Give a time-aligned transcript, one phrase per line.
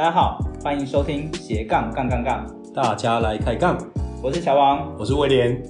[0.00, 3.76] 大家好，欢迎收听斜杠杠杠杠，大家来开杠。
[4.22, 5.62] 我是小王，我是威廉。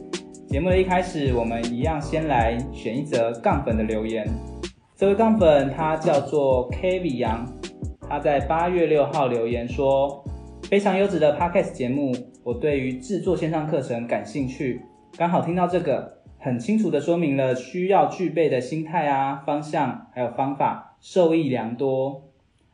[0.47, 4.25] 节目的一开始，我们一样先来选一则杠粉的留言。
[4.95, 7.45] 这位杠粉他叫做 Kevin 杨，
[8.09, 10.25] 他在八月六号留言说
[10.70, 14.81] ：“非常优质的 Podcast 节目，我对于制作线上课程感兴趣。
[15.17, 22.23] 刚好听到这个，很清楚的说明了需要具备的心态啊、方向还有方法，受益良多。”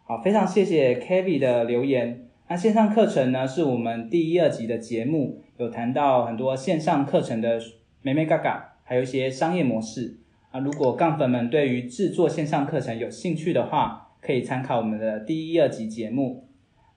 [0.09, 2.29] 好，非常谢谢 Kevin 的留言。
[2.47, 7.59] 那线上课程呢，是我们第一、二集的节目，有谈到很多线上课程的
[8.03, 10.19] 美眉嘎嘎，还有一些商业模式。
[10.53, 16.45] 啊，如果杠粉们对于制作线上课程有兴趣的话，可以参考我们的第一、二集节目。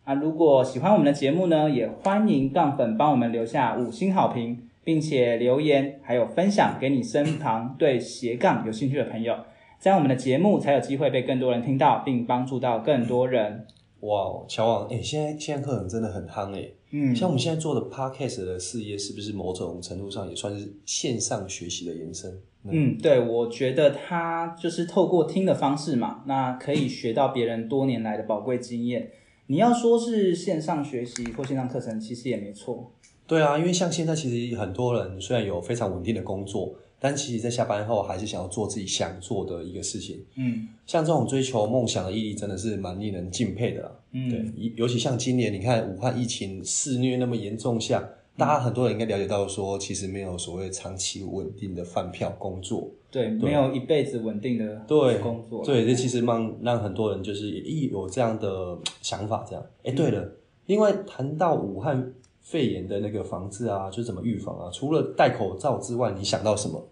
[0.03, 9.35] 啊，如果喜欢我们的节目呢，也欢迎杠粉帮我们留下五星好评，并且留言还有分享给你身旁对斜杠有兴趣的朋友。
[9.79, 13.65] 这样我们的节目才有机会被更多人听到，并帮助到更多人。
[14.01, 16.67] 哇，乔王，哎、欸，现在现在课程真的很夯哎。
[16.91, 22.29] 嗯，像我们现在做的 Podcast 的事业，是不是某种程度上也算是线上学习的延伸？
[22.65, 29.09] 嗯，对，我觉得它就是透过听的方式嘛，那可以学到别人多年来的宝贵经验。
[29.47, 32.91] 你要说是线上学习或线上课程，其实也没错。
[33.25, 36.75] 对啊，因为像现在其实很多人虽然有非常稳定的工作。
[36.99, 40.21] 但其实，在下班后还是想要做自己想做的一个事情。
[40.35, 43.91] 嗯，像这种追求梦想的毅力，真的是蛮令人敬佩的啦。
[44.11, 52.89] 嗯，对，尤其像今年，你看武汉疫情肆虐那么严重下，嗯、大家很多人应该了解到说，其实没有所谓长期稳定的饭票工作。
[53.09, 55.63] 对，对没有一辈子稳定的对工作。
[55.63, 59.45] 对，这其实让让很多人就是也有这样的想法。
[59.49, 60.31] 这样，哎，对了，嗯、
[60.65, 62.13] 另外谈到武汉。
[62.49, 64.71] 肺炎的那个防治啊，就怎么预防啊？
[64.73, 66.83] 除了戴口罩之外，你想到什么？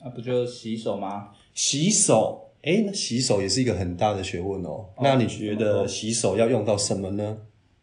[0.00, 1.30] 啊，不就洗手吗？
[1.54, 4.86] 洗手，哎、欸，那洗手也是一个很大的学问哦。
[4.94, 7.36] 哦，那你觉得洗手要用到什么呢？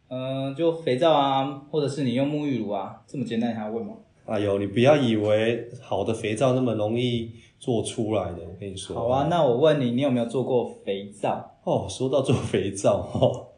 [0.08, 3.92] 嗯、呃，就肥皂啊，或者是你用沐浴乳啊，这么简单，你还要问吗？
[4.24, 8.96] 哎呦，你不要以为好的肥皂那么容易做出来的，我跟你说。
[8.96, 11.58] 好啊，那我问你，你有没有做过肥皂？
[11.64, 13.49] 哦，说到做肥皂，哦。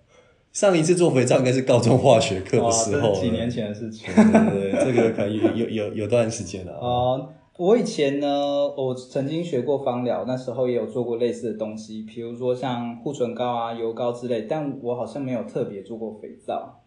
[0.52, 4.14] 上一次做肥皂应该是高中化学课的时候，几年前的事情。
[4.14, 6.72] 对对对，这个可以有有有有段时间了。
[6.74, 16.80] 哦，我以前呢，我曾经学过芳疗，那时候也有做过类似的东西，比如说像护唇膏啊、油膏之类，但我好像没有特别做过肥皂。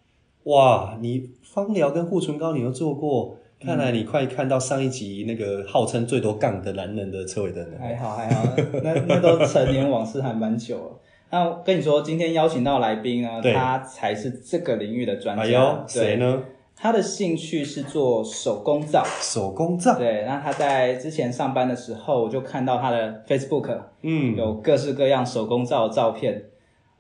[0.44, 7.80] 哇，你芳疗跟护唇膏你都做过，看来你快看到上一集那个号称最多杠的男人的车尾灯了。
[7.80, 8.44] 还好还好，
[8.84, 10.92] 那 那都成年往事还蛮久了。
[11.36, 15.44] 那跟你说，今天邀请到来宾呢，他才是这个领域的专家。
[15.44, 16.42] 哎呦，谁呢？
[16.78, 19.04] 他的兴趣是做手工皂。
[19.20, 19.98] 手工皂。
[19.98, 26.42] 对，那他在之前上班的时候，我就看到他的 Facebook，嗯，有各式各样手工皂的照片。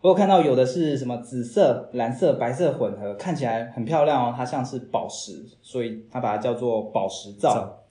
[0.01, 7.53] 我有看到有的是什么紫色、蓝色、白色混合，看起来很漂亮哦，它像是宝石，所以他把它叫做宝石皂。
[7.53, 7.83] 皂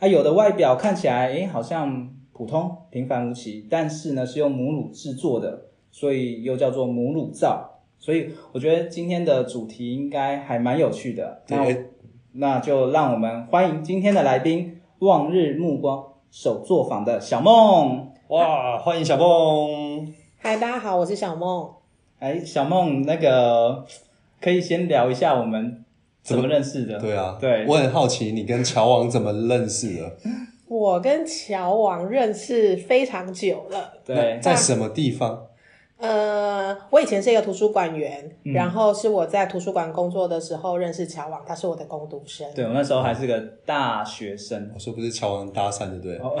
[0.00, 5.66] 啊，有的外表看起来，诶，好像普通、平凡无奇，但是呢，是用母乳制作的。
[5.92, 7.64] 所以又叫做母乳皂，
[7.98, 11.42] 所以我觉得今天的主题应该还蛮有趣的。
[11.48, 11.66] 那
[12.32, 18.10] 那就让我们欢迎今天的来宾——望日目光手作坊的小梦。
[18.28, 20.10] 哇，欢迎小梦！
[20.38, 21.70] 嗨，大家好，我是小梦。
[22.18, 23.84] 哎，小梦，那个
[24.40, 25.84] 可以先聊一下我们
[26.22, 26.98] 怎么认识的？
[26.98, 30.16] 对啊，对，我很好奇你跟乔王怎么认识的。
[30.68, 33.92] 我跟乔王认识非常久了。
[34.06, 35.48] 对，在什么地方？
[36.02, 42.44] 呃，我以前是一个图书馆员，嗯、然后是我在图书馆工作的时候认识乔王，他是我的工读生。
[42.56, 44.68] 对，我那时候还是个大学生。
[44.74, 46.18] 我说不是乔王搭讪对不对？
[46.18, 46.34] 哦、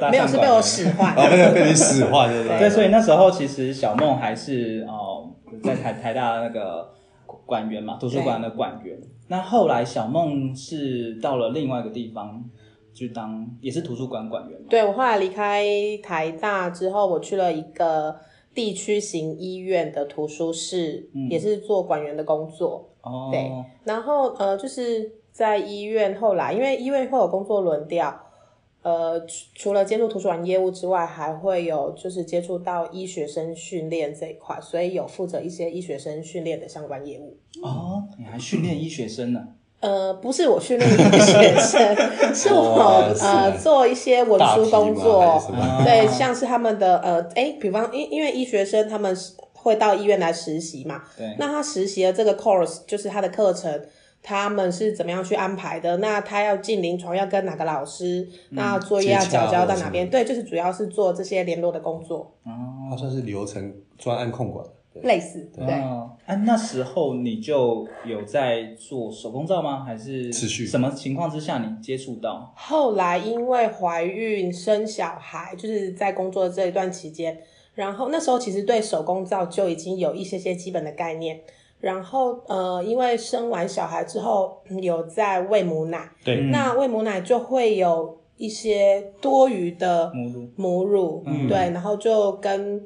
[0.10, 1.14] 没有，是被我使唤。
[1.14, 2.58] 哦，没有被你使唤，对不对？
[2.60, 5.28] 对，所以那时候其实小梦还是哦，
[5.62, 6.88] 在台台大的那个
[7.44, 8.98] 馆员嘛，图书馆的馆员。
[9.28, 12.42] 那后来小梦是到了另外一个地方。
[12.96, 14.58] 去当也是图书馆馆员。
[14.68, 15.62] 对，我后来离开
[16.02, 18.16] 台大之后，我去了一个
[18.54, 22.88] 地区型医院的图书室，嗯、也是做馆员的工作。
[23.02, 23.52] 哦，对，
[23.84, 28.18] 然后呃，就是在医院后来，因为医院会有工作轮调，
[28.82, 29.20] 呃，
[29.54, 37.36] 除了接触图书馆业务之外，还会有就是接触到医学生训练这一块，所以有负责一些医学生训练的相关业务。
[37.62, 39.48] 哦，你还训练医学生呢？
[39.86, 41.96] 呃，不是我训练医学生，
[42.34, 45.40] 是我呃做一些文书工作，
[45.84, 49.16] 对，像是他们的呃，哎，比方因因为医学生他们
[49.52, 53.80] 会到医院来实习嘛，对，那他实习的这个 course 就是他的课程。
[54.28, 55.98] 他们是怎么样去安排的？
[55.98, 58.22] 那他要进临床要跟哪个老师？
[58.50, 60.10] 嗯、那作业要交交到哪边？
[60.10, 62.34] 对，就是主要是做这些联络的工作。
[62.44, 62.50] 哦，
[62.90, 64.66] 他算是流程专案控管，
[65.02, 65.48] 类似。
[65.54, 65.64] 对。
[65.66, 69.84] 哦、啊，那时候你就有在做手工皂吗？
[69.84, 70.66] 还是持续？
[70.66, 72.52] 什么情况之下你接触到？
[72.56, 77.38] 后来因为怀孕生小孩，就是在工作的这一段期间，
[77.74, 81.40] 然后那时候其实对手工皂就已经有一些些基本的概念。
[81.78, 92.82] 然后，呃，因为生完小孩之后有在喂母奶，对，那喂母奶就会有一些多余的母乳，母乳，嗯，对，然后就跟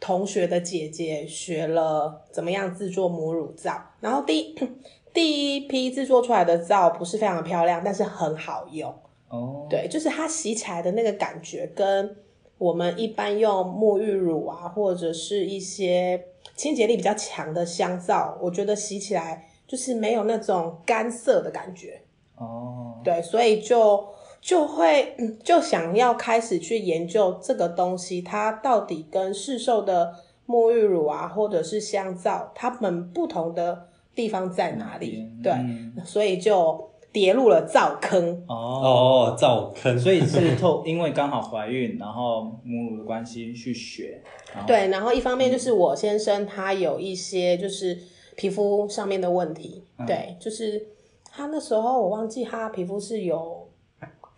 [0.00, 3.80] 同学的姐姐学了怎么样制作母乳皂。
[4.00, 4.56] 然后第一
[5.14, 8.92] 第一批制作出来的皂不是非常的漂亮，但是很好用。
[9.28, 12.16] 哦，对，就是它洗起来的那个感觉，跟
[12.58, 16.24] 我们一般用沐浴乳啊，或者是一些。
[16.56, 22.02] 清洁力比较强的香皂，我觉得洗起来就是没有那种干涩的感觉。
[22.36, 23.04] 哦，oh.
[23.04, 24.06] 对，所以就
[24.40, 25.14] 就会
[25.44, 30.14] 就想要开始去研究这个东西，它到底跟市售的
[30.46, 35.18] 沐浴乳啊，或者是香皂，它们不同的地方在哪里？
[35.18, 38.42] 嗯、对，所以就跌入了皂坑。
[38.48, 44.22] 哦， 皂坑，所以是透，因为刚好怀孕，然后母乳的关系去学。
[44.66, 47.96] 对，然后一方面就是我先生他有一些就是
[48.36, 50.88] 皮肤上面的问题，嗯、对，就是
[51.30, 53.59] 他那时候我忘记他皮肤是有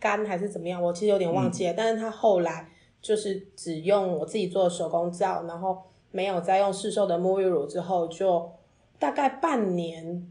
[0.02, 1.72] 干还是怎么样，我其实有点忘记了。
[1.72, 2.69] 嗯、但是他后来
[3.00, 8.50] 就是只用我自己做的手工皂，然后没有再用市售的沐浴乳之后，就
[8.99, 10.28] 大概半年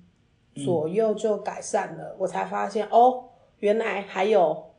[0.55, 2.09] 左右就改善了。
[2.09, 3.29] 嗯、我才发现哦，
[3.59, 4.71] 原来还有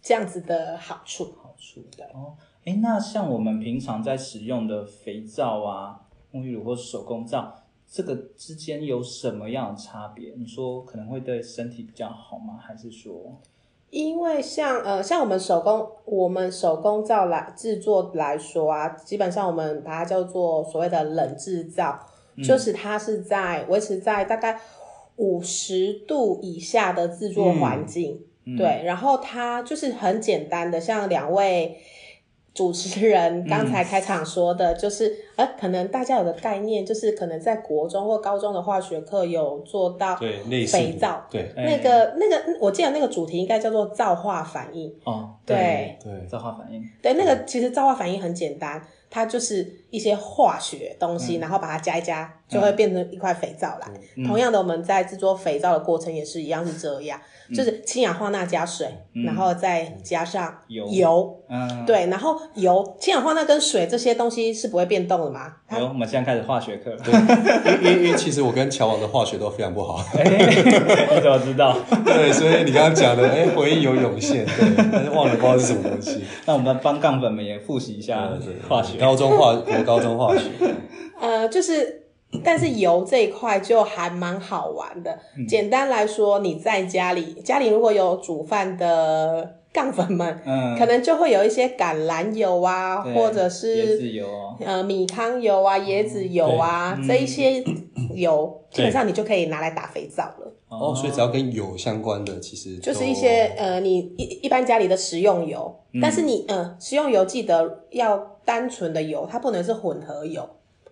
[0.00, 2.36] 这样子的好处，好处的哦。
[2.64, 6.00] 诶，那像我们平常在使用的肥皂啊、
[6.32, 7.54] 沐浴乳或手工皂，
[7.90, 10.34] 这个之间有什么样的差别？
[10.36, 12.58] 你说可能会对身体比较好吗？
[12.60, 13.40] 还是说，
[13.90, 21.98] 因为像呃，像我们手工我们手工皂来制作来说啊，基本上我们把它叫做所谓的冷制皂，
[22.36, 24.60] 嗯、就是它是在维持在大概
[25.16, 28.20] 五十度以下的制作环境，
[28.56, 31.78] 对，然后它就是很简单的，像两位。
[32.54, 45.96] 主持人刚才开场说的，就是，呃、嗯，可能大家有个概念，就是可能在国中或高中的化学课有做到肥皂，对，那个那个，我记得那个主题应该叫做皂化反应，哦，对。
[46.02, 53.88] 对，皂化反应，对，那个其实皂化反应很简单，它就是一些化学东西，嗯、然后把它加一加，就会变成一块肥皂来。
[54.16, 57.20] 嗯、同样的，我们在制作肥皂的过程也是一样，是这样。
[57.54, 65.54] 就是氢氧化钠加水，嗯、然后再加上油，油嗯，对，然后油、氢氧化钠跟水这些东西是不会变动的嘛？
[65.66, 66.94] 好，我们现在开始化学课。
[67.80, 70.04] 因为因为其实我跟乔王的化学都非常不好。
[70.12, 71.74] 欸、你怎么知道？
[72.04, 76.22] 对，所以你刚刚讲的，哎、欸，回忆有涌现，对，但是忘了不知道是什么东西。
[76.44, 78.28] 那我们帮杠粉们也复习一下
[78.68, 80.42] 化学，高中化，我高中化学。
[81.20, 82.04] 呃，就是。
[82.44, 85.18] 但是油这一块就还蛮好玩的。
[85.34, 97.62] 嗯、简单来说，你在家里，家里如果有煮饭的 杠粉们，嗯，可能就会有一些橄榄油啊，或者是椰子油、哦、呃米糠油啊、椰子油啊，嗯、这一些
[98.14, 100.52] 油，基本上你就可以拿来打肥皂了。
[100.68, 110.48] 哦，所以只要跟油相关的，其实就是一些呃，你一一般家里的食用油，嗯、但是你呃，食用油记得要单纯的油，它不能是混合油。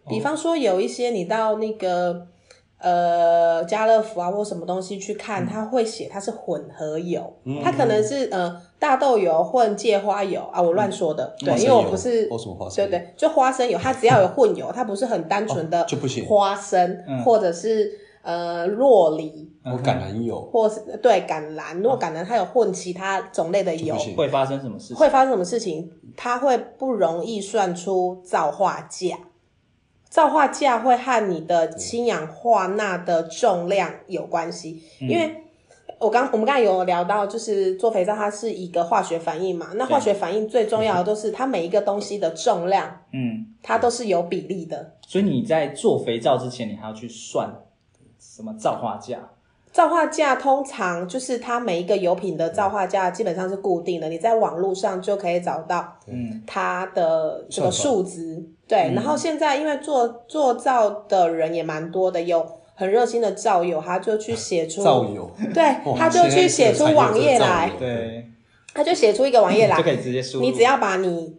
[0.08, 2.28] 比方说，有一些你到那个
[2.78, 17.90] 呃家乐福啊或什么东西去看，嗯、它会写它是混合油，嗯、它可能是呃大豆油混芥花油啊，我乱说的，嗯、对，因为我不是，或什么花生，对对，就花生油，它只要有混油，它不是很单纯的就不行，花生或者是
[18.22, 24.96] 呃洛梨，或橄榄油，或是对橄榄，如果橄榄它有混其他种类的油，会发生什么事情？
[24.96, 25.90] 会发生什么事情？
[26.14, 29.18] 它会不容易算出造化价。
[30.16, 35.44] 皂化价会和你的氢氧化钠的重量有关系，嗯、因为
[35.98, 44.94] 我刚我们刚才有聊到，就是做肥皂它是一个化学反应嘛，那化学反应最重要的都是它每一个东西的重量，嗯，它都是有比例的。
[45.06, 47.54] 所以你在做肥皂之前，你还要去算
[48.18, 49.18] 什么皂化价？
[49.76, 58.42] 造化价通常就是它每一个油品的造化价基本上是固定的，你在网络上就可以找到，嗯，它的这个数值。
[58.66, 62.42] 对，然后现在因为做做造的人也蛮多的，有
[62.74, 68.24] 很热心的造友，他就去写出造友，对， 他就去写出网页来，对，
[68.72, 70.40] 他就写出一个网页来，就可以直接输。
[70.40, 71.36] 你只要把你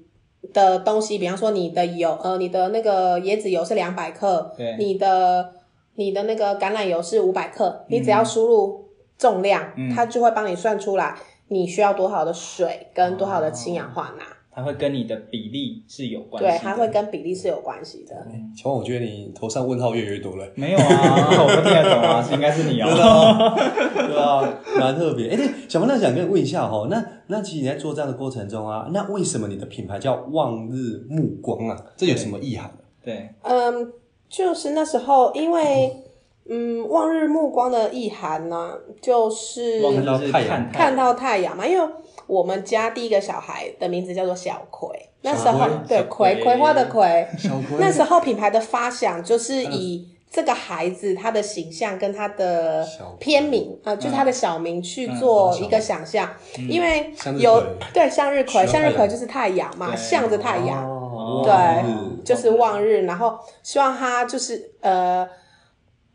[0.54, 5.54] 的东西，比方说你的油，呃，你的那个椰子油是两百克，对，你的。
[5.98, 8.86] 你的那个橄榄油是五百克，你只要输入
[9.18, 11.16] 重量，嗯，它就会帮你算出来
[11.48, 14.24] 你需要多少的水跟多少的氢氧化钠。
[14.52, 16.50] 它会跟你的比例是有关系。
[16.50, 18.16] 对，它会跟比例是有关系的。
[18.56, 20.48] 请问，我觉得你头上问号越来越多了。
[20.56, 22.90] 没有啊，我不听得懂啊，应该是你啊。
[22.94, 25.30] 对啊，蛮特别。
[25.30, 31.78] 哎，对，小曼，那想跟你问一下哈，那那其实你在做这样的过程中啊，那为什么你的品牌叫望日目光啊？
[31.96, 32.72] 这有什么意涵？
[33.04, 33.94] 对，嗯。
[34.30, 36.04] 就是那时候，因为
[36.50, 41.68] 嗯，望日目光的意涵呢，就是看到太阳，看到太阳嘛。
[41.68, 41.94] 因为
[42.26, 44.90] 我们家第一个小孩的名字叫做小葵，
[45.22, 52.86] 那时候对葵葵花的葵，小葵那时候品牌的发想就是以这个孩子他的形象跟他的
[53.20, 56.30] 片名啊，就是他的小名去做一个想象，
[56.70, 57.62] 因为有
[57.94, 60.97] 对向日葵，向日葵就是太阳嘛，向着太阳。
[61.44, 65.28] 对，就是望日，然后希望他就是呃，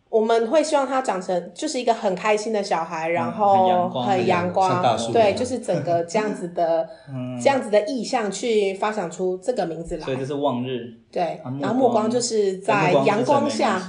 [0.09, 6.87] 我们会希望他长成就是一个很开心的小孩，然后很阳光，对，就是整个这样子的
[7.42, 10.04] 这样子的意向去发想出这个名字来。
[10.04, 13.81] 所以这是望日，对，然后目光就是在阳光下，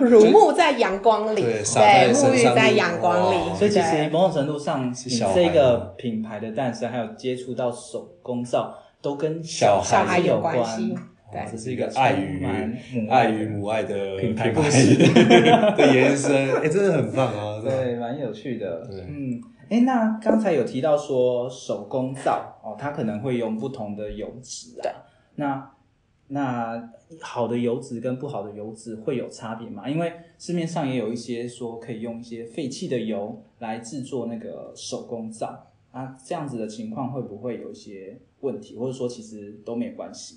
[0.00, 3.54] 乳木 在阳光里，对，沐浴在阳光里。
[3.54, 8.74] 所以其实某种程度上，你这个品牌的诞生，还有接触到手工皂。
[9.02, 10.94] 都跟小孩有关系，
[11.30, 12.44] 对，这是一个爱与
[13.08, 14.96] 爱与母爱的品牌故事
[15.76, 17.60] 的延伸，哎，真的很棒啊！
[17.64, 18.88] 对，蛮有趣的。
[18.90, 24.90] 嗯，哎，那刚才有提到说手工皂哦，它可能会用不同的油脂啊。
[25.36, 25.70] 那
[26.28, 29.88] 那好的油脂跟不好的油脂会有差别吗？
[29.88, 35.66] 因为市面上也有一些说可以用一些废弃的油来制作那个手工皂。
[35.92, 40.36] 啊，这样子的情况会不会有一些问题，或者说其实都没有关系？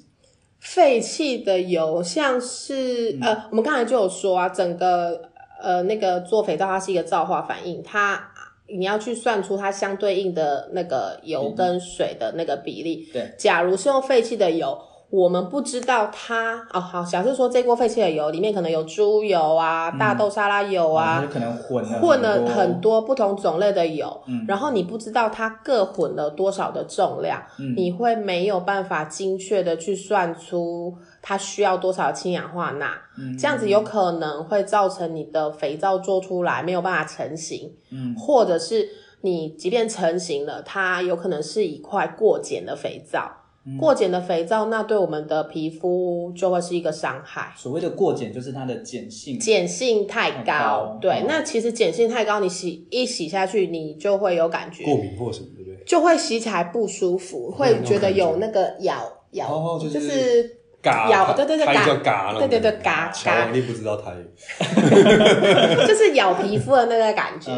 [0.60, 5.30] 废弃的油像是、嗯、呃，我们刚才就有说啊，整个
[5.62, 8.32] 呃那个做肥皂它是一个皂化反应，它
[8.68, 13.10] 你要去算出它相对应的那个油跟水的那个比例。
[13.14, 14.78] 对，假如是用废弃的油。
[15.10, 23.00] 我们不知道它哦，好，假设说这锅废弃的油里面可能有猪油啊、大豆沙拉油啊，可能混了混了很多。
[23.10, 38.88] 不同种类的油，嗯，然后你不知道它各混了多少的重量，嗯，你会没有办法精确的去算出它需要多少氢氧化钠，嗯，这样子有可能会造成你的肥皂做出来没有办法成型，嗯，或者是
[39.22, 43.32] 你即便成型了，它有可能是一块过碱的肥皂。
[43.78, 47.54] 过碱的肥皂，那对我们的皮肤就会是一个伤害。
[47.58, 50.38] 所谓的过碱，就是它的碱性碱性太高。
[50.38, 55.84] 太高对，哦、那其实碱性太高，你洗一洗下去，你就会有感觉过敏或什么，对不对？
[55.86, 59.94] 就会洗起来不舒服，会觉得有那个咬咬，哦、就是。
[59.94, 63.50] 就是嘎，咬对对对，嘎，对对对，嘎嘎。
[63.52, 64.26] 你不知道台语，
[65.88, 67.52] 就是咬皮肤的那个感觉，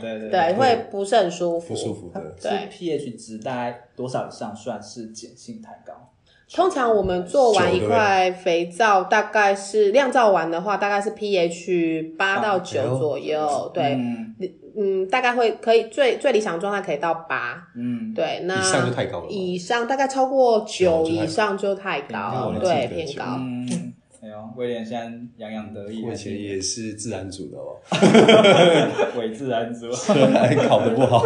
[0.00, 2.20] 对对对，会不是很舒服，不舒服的。
[2.40, 6.07] 对，pH 值大概多少以上算是碱性太高？
[6.52, 13.98] 通常我们做完一块肥皂，大概是酿造完的话，大概是 pH 八到九左右，对。
[14.80, 19.26] 嗯，大概会可以最最理想状态可以到八，嗯，对，那以上就太高了。
[19.28, 23.24] 以上大概超过九以上就太高，对，偏高。
[24.58, 26.02] 威廉现在洋洋得意。
[26.04, 27.76] 我以前也是自然组的哦，
[29.16, 29.86] 伪自然组，
[30.34, 31.22] 还考得不好。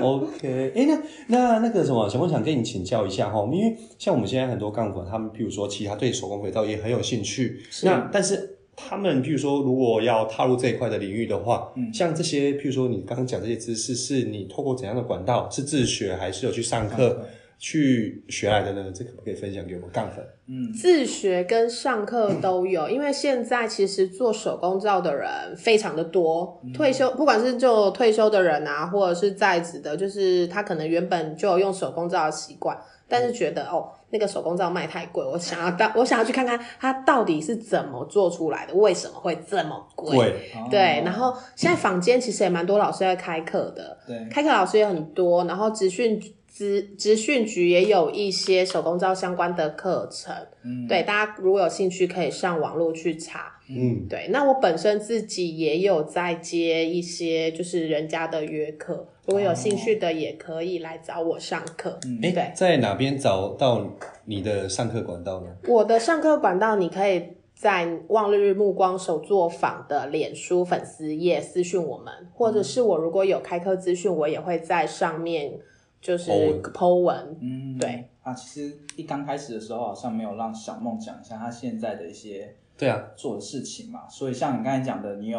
[0.00, 3.46] OK，哎，那那那个什么，想不想跟你请教一下哈？
[3.52, 8.54] 因为像我们现在很多杠粉，他们譬如说，其他对手工肥皂也很有兴趣，那但是。
[8.80, 15.50] 他们譬如说，如果要踏入这一块的领域的话，嗯，像这些譬如说你刚刚讲这些知识，是你透过怎样的管道？
[15.50, 17.26] 是自学还是有去上课
[17.58, 18.92] 去学来的呢？
[18.94, 20.24] 这可不可以分享给我们杠粉？
[20.46, 33.90] 嗯，自学跟上课都有，嗯，因为现在其实做手工皂的人非常的多，嗯，退休不管是就退休的人啊，或者是在职的，就是他可能原本就有用手工皂的习惯，但是觉得哦。
[34.10, 40.16] 那个手工皂卖太贵，我想要到， 我想要去看看它到底是怎么做出来的，为什么会这么贵？
[40.16, 46.18] 贵对，然后现在坊间其实也蛮多老师在开课的，对，开课老师也很多，然后职训
[46.58, 50.34] 资资讯局也有一些手工皂相关的课程，
[50.64, 54.26] 嗯，对，大家如果有兴趣可以上网络去查，嗯，对。
[54.30, 61.96] 那我本身自己也有在接一些就是人家的约课，如果有兴趣的也可以来找我上课。
[62.04, 63.86] 嗯，对，在哪边找到
[64.24, 65.46] 你的上课管道呢？
[65.68, 67.22] 我的上课管道你可以。
[67.58, 75.58] 在望日目光手作坊的脸书粉丝页私讯我们，或者是我如果有开课资讯，我也会在上面
[76.00, 76.30] 就是
[76.72, 77.36] po 文。
[77.40, 85.38] 嗯，对啊，其实一刚开始的时候好像没有让小梦讲一下他现在的一些对啊做的事情嘛，所以像你刚才讲的，你有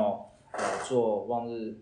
[0.51, 1.78] 呃做望日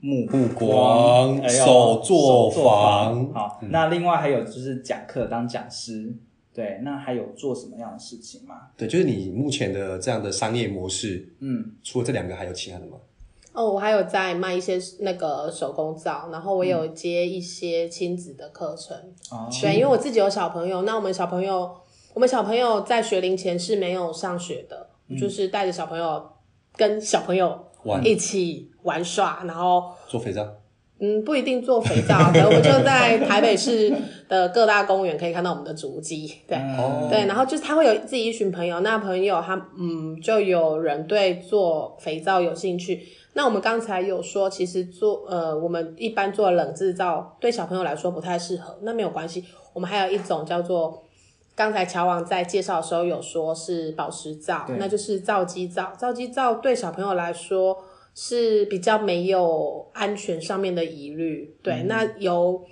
[0.00, 6.14] 目目光手作坊，好，嗯、那另外还有就是讲课当讲师。
[6.52, 8.70] 对，那还有做什么样的事情吗？
[8.76, 12.96] 对，就是你目前的这样的商业模式，嗯，除了这两个，还有其他的吗？
[13.52, 18.96] 哦，我还有在卖一些那个手工皂，然后我有接一些亲子的课程。
[19.30, 21.68] 哦、嗯，对，因为我自己有小朋友，那我们小朋友，
[22.14, 26.30] 我们小朋友在学龄前是没有上学的，嗯、就是带着小朋友
[26.76, 27.66] 跟小朋友
[28.04, 30.46] 一起玩耍，玩然后做肥皂。
[31.02, 33.90] 嗯，不一定做肥皂，可我们就在 台北市
[34.28, 43.00] 的各大公园可以看到我们的足迹，对，哦、对，然后就是他会有自己一群朋友，那朋友他嗯，就有人对做肥皂有兴趣。
[43.32, 49.42] 那我们刚才有说，其实做呃，我们一般做冷制皂对小朋友来说不太适合，那没有关系，
[49.72, 51.02] 我们还有一种叫做
[51.54, 57.84] 刚才乔王在介绍的时候有说是保湿皂，那就是皂基皂，皂基皂对小朋友来说。
[58.14, 62.62] 是比较没有安全上面的疑虑，对，嗯、那由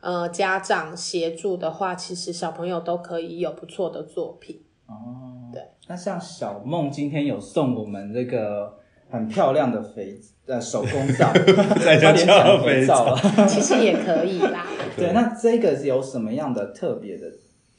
[0.00, 4.62] 呃家长协助的话，其实小朋友都可以有不错的作品。
[4.86, 8.78] 哦，对，那像小梦今天有送我们这个
[9.08, 11.32] 很漂亮的肥呃手工皂，
[11.80, 13.16] 差点讲肥皂了，
[13.46, 14.66] 其实也可以啦。
[14.96, 17.26] 对，那这个是有什么样的特别的？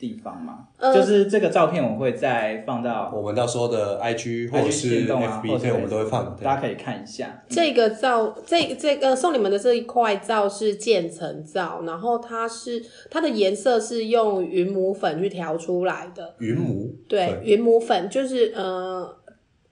[0.02, 0.68] 地方嘛？
[0.80, 7.44] 呃、就是这个照片，我会再放到我们到时候的 IG 或者是 FB，对，我们都会放，大家可以看一下。
[7.48, 16.34] 这个照，这这个送你们的这一块皂是渐层皂，然后它是它的颜色是用云母粉去调出来的。
[16.40, 16.96] 云母？
[17.08, 19.16] 对，云母粉就是呃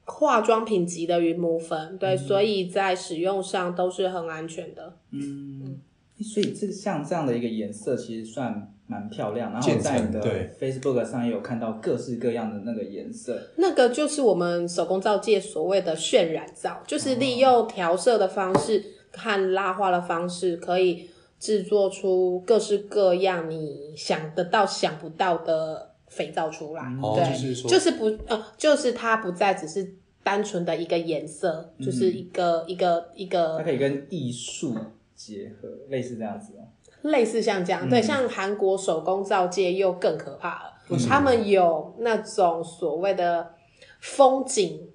[0.06, 4.94] 化妆品级的云母粉，对，嗯、所以在使用上都是很安全的。
[5.10, 5.80] 嗯，
[6.22, 8.72] 所以这像这样的一个颜色，其实算。
[8.90, 10.20] 蛮漂亮，然后在你的
[10.60, 13.40] Facebook 上也有看到各式各样的那个颜色。
[13.58, 18.84] 那个就是我们手工皂界所谓的渲染皂，就是利用调色的方式
[19.16, 21.08] 和拉花的方式，可以
[21.40, 26.82] 制作出各式各样你想得到、想不到的肥皂出来。
[27.00, 29.88] 哦，对，就是说，就是不呃，就是它不再只是
[30.24, 34.76] 单纯的一个颜色，嗯、就是一个一个一个，它可以跟艺术
[35.16, 36.66] 结合，类似这样子哦。
[37.04, 40.74] 类似像这样，嗯、对，像韩国手工皂界又更可怕了。
[40.90, 43.54] 嗯、他们有那种所谓的
[44.00, 44.90] 风景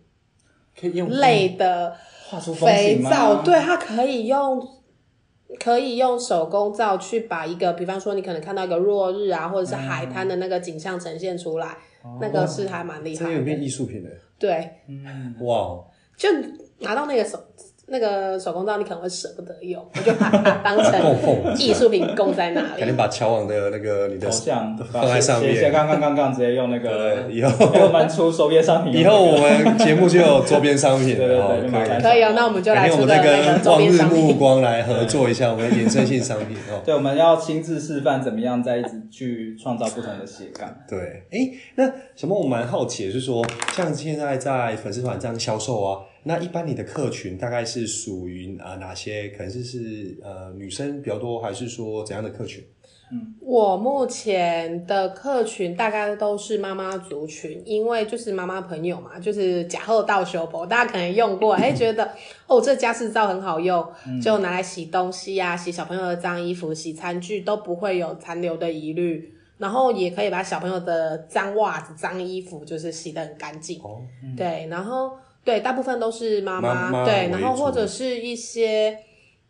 [1.08, 1.96] 类的
[2.60, 4.60] 肥皂，对，它可以用
[5.60, 14.10] 可以用手工皂去把一个，比方说你可能看到一个落日啊，或者是海滩的那个景象呈现出来，嗯、那个是还蛮厉害的，这有变艺术品的。
[14.38, 15.78] 对，嗯，哇，
[16.16, 16.28] 就
[16.80, 17.38] 拿到那个手。
[17.86, 22.66] 那个手工皂你可能会舍不得用， 我就把它当成艺术品供在那里。
[22.78, 25.72] 肯定把乔王的那个你的头像放在上面。
[25.72, 27.24] 刚刚刚刚直接用那个。
[27.30, 27.50] 以后
[27.84, 28.94] 我们出周边商品。
[28.94, 31.16] 以后我们节目就有周边商品。
[31.16, 32.02] 对对对，可以。
[32.02, 36.80] 可以哦，那我们就来出个那个望日目光来合作一下我们的衍生性商品哦。
[36.84, 40.74] 对，我们要亲自示范怎么样再一直去创造不同的斜杠。
[40.88, 40.98] 对，
[41.30, 42.34] 哎，那什么？
[42.34, 45.98] 我蛮好奇的是说，像现在在粉丝团这样销售啊。
[46.26, 49.28] 那一般你的客群大概是属于啊哪些？
[49.28, 52.64] 可能是是呃女生比较多，还是说怎样的客群？
[53.12, 62.10] 嗯，我目前的客群大概都是妈妈族群，因为就是妈妈朋友嘛，就是假后到修博，大家可能用过，哎、欸， 觉得
[62.46, 63.86] 哦这家事皂很好用，
[64.22, 73.78] 就拿来洗东西啊，洗小朋友的脏衣服、洗餐具都不会有残留的疑虑，然后也可以把小朋友的脏袜子、脏衣服就是洗得很干净。
[73.82, 75.10] 哦，嗯、对，然后。
[75.44, 78.96] 对，大部分都是妈妈，妈妈对，然后或者是一些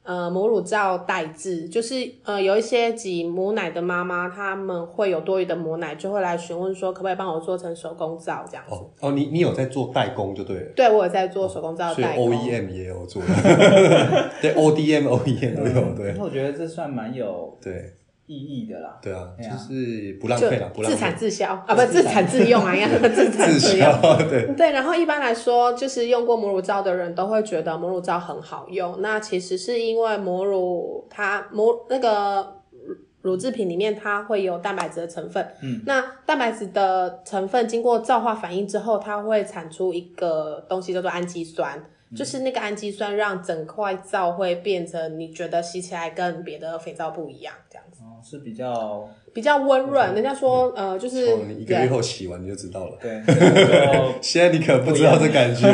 [0.03, 8.75] 呃母乳皂代制，就是呃有一些挤母奶的妈妈，他们会有多余的母奶，就会来询问说可不可以帮我做成手工皂这样子。
[8.75, 10.73] 哦，哦，你你有在做代工就对了。
[10.75, 12.27] 对，我有在做手工皂代工。
[12.27, 13.23] 所以 OEM 也有做。
[14.43, 15.95] 对，ODM、OEM 都有。
[15.95, 16.17] 对。
[16.19, 17.57] 我觉得这算蛮有。
[17.63, 17.95] 对。
[18.27, 21.49] 意义的啦，对啊，就是不浪费了，不浪费，自产自销。
[21.67, 23.87] 啊，不自产自用啊，应该自产自用，
[24.31, 24.55] 对。
[24.57, 24.71] 对。
[24.73, 29.01] 然后一般来说，就是用过母乳皂的人都会觉得母乳皂很好用。
[29.01, 32.63] 那其实是因为母乳它母那个
[33.21, 48.03] 乳制品里面它会有蛋白质的成分，嗯，那蛋白质的成分经过皂化反应之后，它会产出一个东西叫做氨基酸，嗯、就是那个氨基酸让整块皂会变成你觉得洗起来跟别的肥皂不一样，这样子。
[48.03, 50.15] 哦，是比较比较温润。
[50.15, 52.99] 人家说，呃，就是你一个月后洗完你就知道了。
[53.01, 53.21] 对，
[54.23, 55.69] 现在你可不知道这感觉。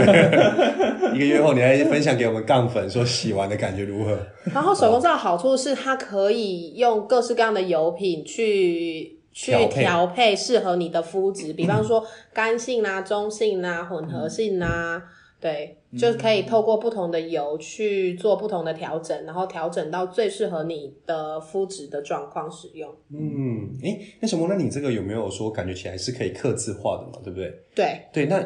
[1.14, 4.16] 一个月后你还分享给我们杠粉，说洗完的感觉如何？
[4.54, 15.02] 然后手工皂的好处是它可以用各式各样的油品去去调配适合你的肤质，比方说 干性啊、中性啊、混合性啊，
[15.40, 15.76] 对。
[15.98, 22.88] 就可以透过不同的油去做不同的调整，然后调整到最适合你的肤质的状况使用。
[23.12, 24.46] 嗯，哎、欸，那什么？
[24.48, 27.20] 那你这个有没有说感觉起来是可以刻字化的嘛？
[27.24, 27.52] 对不对？
[27.74, 28.40] 对对，那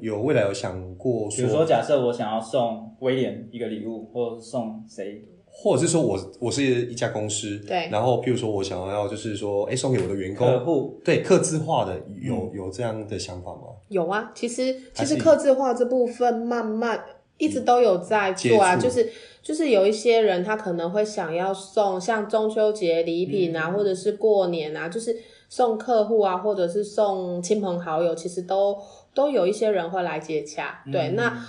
[0.00, 5.24] 有未来有想过说，比如说假设我想要送威廉一个礼物，或者送谁？
[5.52, 13.62] 或者是说我我是一家公司，对，然后譬如说我想要就是说，哎，送给我的员工客户，对，客制化的有、嗯、有这样的想法吗？
[13.88, 17.04] 有啊，其实其实客制化这部分慢慢
[17.36, 25.14] 一直都有在做啊，就是就是有一些人他可能会想要送像中秋节礼品啊，嗯、或者是过年啊，就是
[25.50, 28.78] 送客户啊，或者是送亲朋好友，其实都
[29.12, 31.46] 都有一些人会来接洽，对，嗯、那。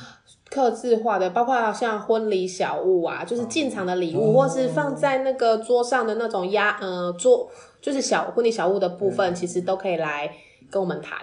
[0.51, 7.49] 客制化的，包括像婚礼小物啊，就是进场的礼物，或是放在那个桌上的那种压，呃，桌
[7.81, 10.29] 就是小婚礼小物的部分，其实都可以来
[10.69, 11.17] 跟我们谈。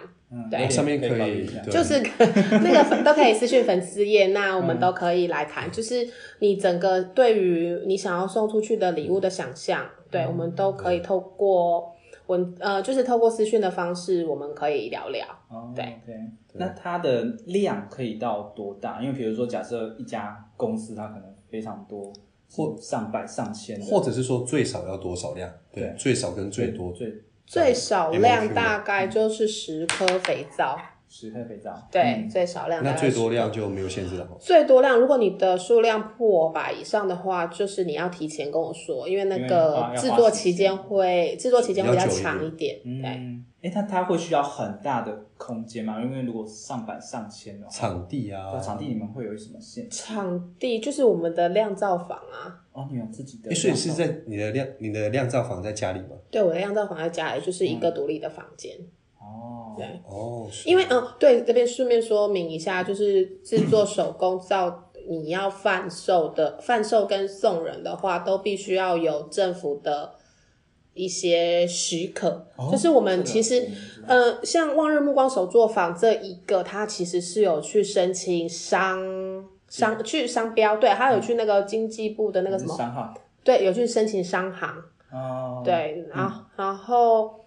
[0.50, 2.02] 对，上面可以，就是
[2.64, 5.70] 那个都可以私讯粉丝页，那我们都可以来谈。
[5.70, 11.94] 就是你整个对于你想要送出去的礼物的想象，对，我们都可以透过。
[12.28, 15.26] 文呃，就是透过私讯的方式，我们可以聊聊。
[15.48, 16.14] 哦，对对。
[16.54, 19.02] 那它的量可以到多大？
[19.02, 22.12] 因为比如说，假设一家公司，它可能非常多，
[22.50, 25.50] 或上百上千，或者是说最少要多少量？
[25.72, 27.12] 对，最少跟最多最
[27.46, 30.78] 最少量大概就是十颗肥皂。
[31.08, 32.84] 十颗肥皂，对，嗯、最少量。
[32.84, 34.28] 那最多量就没有限制了。
[34.38, 42.78] 最多量，如果你的数量破百以上的话，就是你要提前跟我说，因为那个制作期间会制作期间会比较长一点。
[42.82, 46.00] 对，哎、欸，它它会需要很大的空间吗？
[46.02, 50.02] 因为如果上百上千的话，场地啊，场地你们会有什么限制？
[50.02, 52.64] 场地就是我们的酿造房啊。
[52.72, 53.54] 哦，你有自己的？
[53.54, 56.16] 所以是在你的酿你的酿造房在家里吗？
[56.30, 58.76] 对，我的酿造房在家里，就是一个独立的房间。
[58.78, 58.86] 嗯
[59.76, 70.14] 对哦，因为嗯，对，这边顺便说明一下，就是制作手工皂，你要贩售的，贩售跟送人的话，都必须要有政府的
[70.94, 72.44] 一些许可。
[72.56, 73.68] 哦、就是我们其实，
[74.04, 79.00] 呃，像望日目光手作坊这一个，它其实是有去申请商
[79.68, 83.14] 商去商标，对，它有去那个经济部的那个什么商行，
[83.44, 84.74] 对，有去申请商行。
[85.12, 87.38] 哦，对，然后、嗯、然后。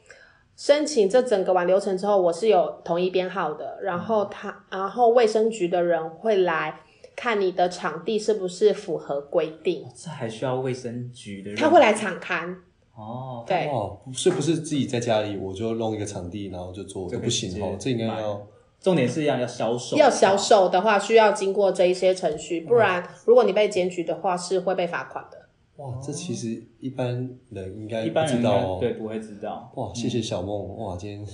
[0.61, 6.81] 申请这整个完流程之后，我是有统一编号的，然后他，然后卫生局的人会来
[7.15, 9.83] 看你的场地是不是符合规定。
[9.95, 11.59] 这还需要卫生局的人？
[11.59, 12.55] 他会来场勘。
[12.95, 17.75] 哦，对哦，是不是自己在家里我就弄一个场地，然后就做这不行哦？
[17.79, 18.39] 这应该要，
[18.79, 19.97] 重点是要要销售。
[19.97, 25.40] 要销售的话，需要经过这一些程序，不然如果你被检举的话，是会被罚款的。
[25.77, 27.07] 哇，这其实一般
[27.49, 28.77] 人应该不知道哦。
[28.79, 29.71] 对，不会知道。
[29.75, 30.77] 哇，谢谢小梦。
[30.77, 31.25] 哇，今天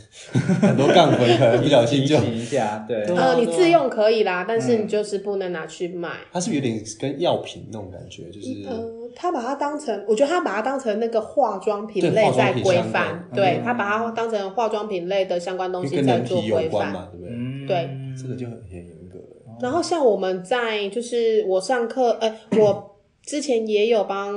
[0.62, 2.86] 很多杠粉可能不小心就 提醒一下。
[2.88, 6.12] 对，呃，你自用可以啦，但是你就是不能拿去卖。
[6.32, 13.28] 它是有点跟药品那种感觉，就是嗯，他把它当成，我觉得他把它当成那个化妆品类在规范。
[13.34, 17.67] 对，他把它当成化妆品类的相关东西在做规范嘛，对不对？
[17.67, 17.89] 对，
[18.21, 19.19] 这个就很很严格。
[19.60, 22.93] 然后像我们在就是我上课，哎，我。
[23.27, 24.33] 之前也有帮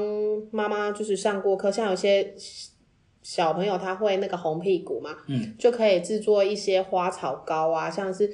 [0.51, 2.35] 妈妈就是上过课，像有些
[3.23, 8.29] 小朋友他会那个红屁股嘛，嗯，就可以制作一些花草膏啊，像是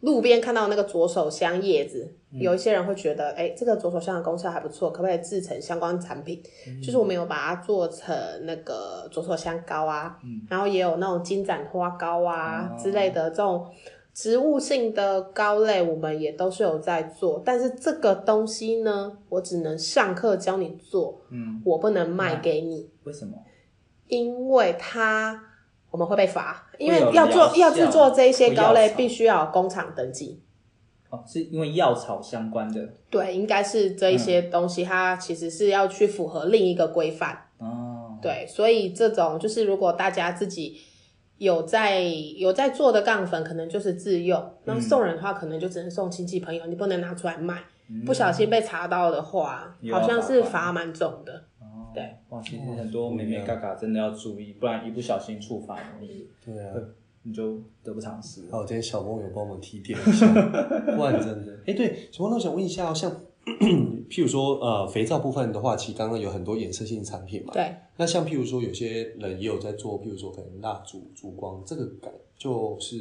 [0.00, 6.42] 路边看到那个左手香叶子，嗯、有一些人会觉得，哎、欸，这个左手香的功效还不错，可不可以制成相关产品？
[6.66, 13.64] 嗯、 就是我们有把它做成那个左手香膏啊，嗯、然后也有那种金盏花膏啊、哦、之类的这种。
[14.14, 22.88] 植物性的膏类，我们也都是有在做，但是这个东西呢，我只能上课教你做，嗯，我不能卖给你。
[23.02, 23.36] 为什么？
[24.06, 25.42] 因为它
[25.90, 30.40] 我们会被罚，因为要做要制作这一些膏类，必须要有工厂登记。
[31.10, 32.88] 哦，是因为药草相关的？
[33.10, 37.36] 对，应该是这一些东西，它其实是要去符合另一个规范。
[37.58, 40.80] 哦，对，所以这种就是如果大家自己。
[41.38, 44.52] 有在有在做的杠粉，可能就是自用。
[44.64, 47.62] 那送人的话，可能就只能送亲戚朋友，你不能拿出来卖。
[47.90, 51.34] 嗯、不小心被查到的话，好像是罚蛮重的。
[51.60, 56.72] 哦，对，哇，其实很多美眉嘎嘎真的要注意，不然一不小心触发你，对啊，
[57.24, 58.50] 你就得不偿失。
[58.50, 60.26] 好，今天小梦有帮我们提点一下，
[60.96, 61.52] 不然真的。
[61.66, 63.12] 哎、欸，对，小梦，我想问一下，像
[64.08, 67.52] 譬如说，呃，肥皂部分的话，其实刚刚有很多衍生性产品嘛。
[67.52, 67.74] 对。
[67.96, 72.96] 那像譬如说，有些人也有在做，譬如说可能蜡烛、烛光，这个感就是。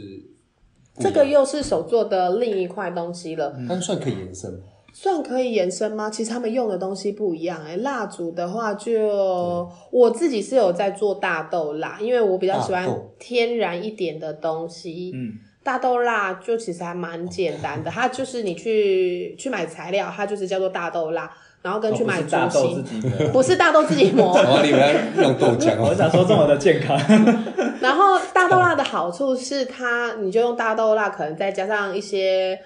[0.99, 4.59] 这个又是手做的另一块东西了，但算可以延伸吗？
[4.93, 6.07] 算可以延伸吗？
[6.07, 7.77] 其实他们用的东西不一样哎、欸。
[7.77, 15.09] 蜡烛的话就，就我自己是有在做大豆蜡，因为我比较喜欢天然一点的东西。
[15.15, 21.31] 嗯，大豆蜡就其实还蛮简单的，它就是你去去买材料，它就是叫做大豆蜡。
[21.63, 22.83] 然后跟去买猪心，
[23.31, 24.37] 不是大豆自己磨。
[24.37, 26.99] 然后你们用豆浆，我想说这么的健康。
[27.79, 32.59] 然后大豆蜡的好处是它，你就用大豆蜡，可能再加上一些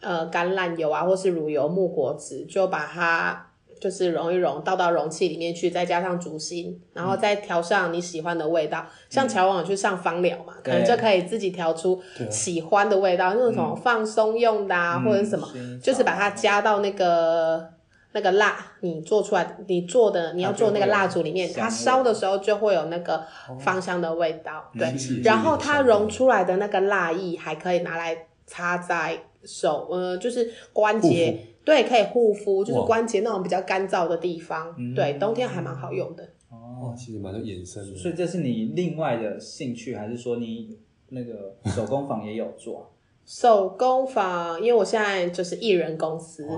[0.00, 3.47] 呃橄榄油啊，或是乳油、木果汁，就把它
[3.80, 8.80] 就是溶一溶，倒到容器里面去，再加上竹芯，然后再调上你喜欢的味道。
[8.80, 15.48] 嗯、像乔王有去上芳疗嘛，可能就可以自己调出喜欢的味道，那种放松用的啊，嗯、或者什么，
[15.82, 17.68] 就是把它加到那个。
[18.12, 23.22] 那个蜡，你做出来，你做的，你要做那个蜡烛里面，它烧的时候就会有那个
[23.60, 25.22] 芳香的味道，哦、对。
[25.22, 36.24] 然后它溶出来的那个蜡液还可以拿来擦在手，呃，就是关节，对，可以护肤，就是关节那种比较干燥的地方，对，冬天还蛮好用的。
[36.50, 37.94] 哦，其实蛮多衍生的。
[37.94, 40.78] 所以这是你另外的兴趣，还是说你
[41.10, 42.90] 那个手工坊也有做？
[43.26, 46.48] 手工坊，因为我现在就是艺人公司，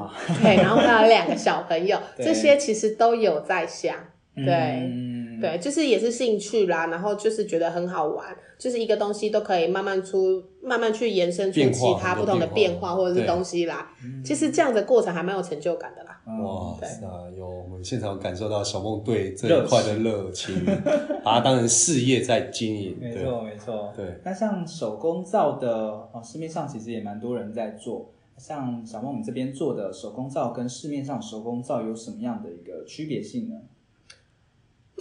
[0.40, 3.96] 对，然后还有两个小朋友， 这些其实都有在想，
[4.36, 5.09] 对，嗯、
[5.40, 13.90] 对，就是也是兴趣啦，然后就是觉得很好玩，就是一个东西都可以慢慢出，慢慢去延伸出其他不同的变化或者是东西啦，
[14.24, 16.20] 其实这样的过程还蛮有成就感的啦。
[16.42, 17.00] 哇塞！
[17.36, 20.54] 有我们现场感受到小梦对这一块的热情，
[21.24, 22.96] 把它当成事业在经营。
[23.00, 23.92] 没错，没错。
[23.96, 24.20] 对。
[24.24, 25.68] 那像手工皂的
[26.12, 28.10] 哦，市面上其实也蛮多人在做。
[28.36, 33.56] 像小梦我们这边做的手工皂，跟市面上手工皂有什么样的一个区别性呢？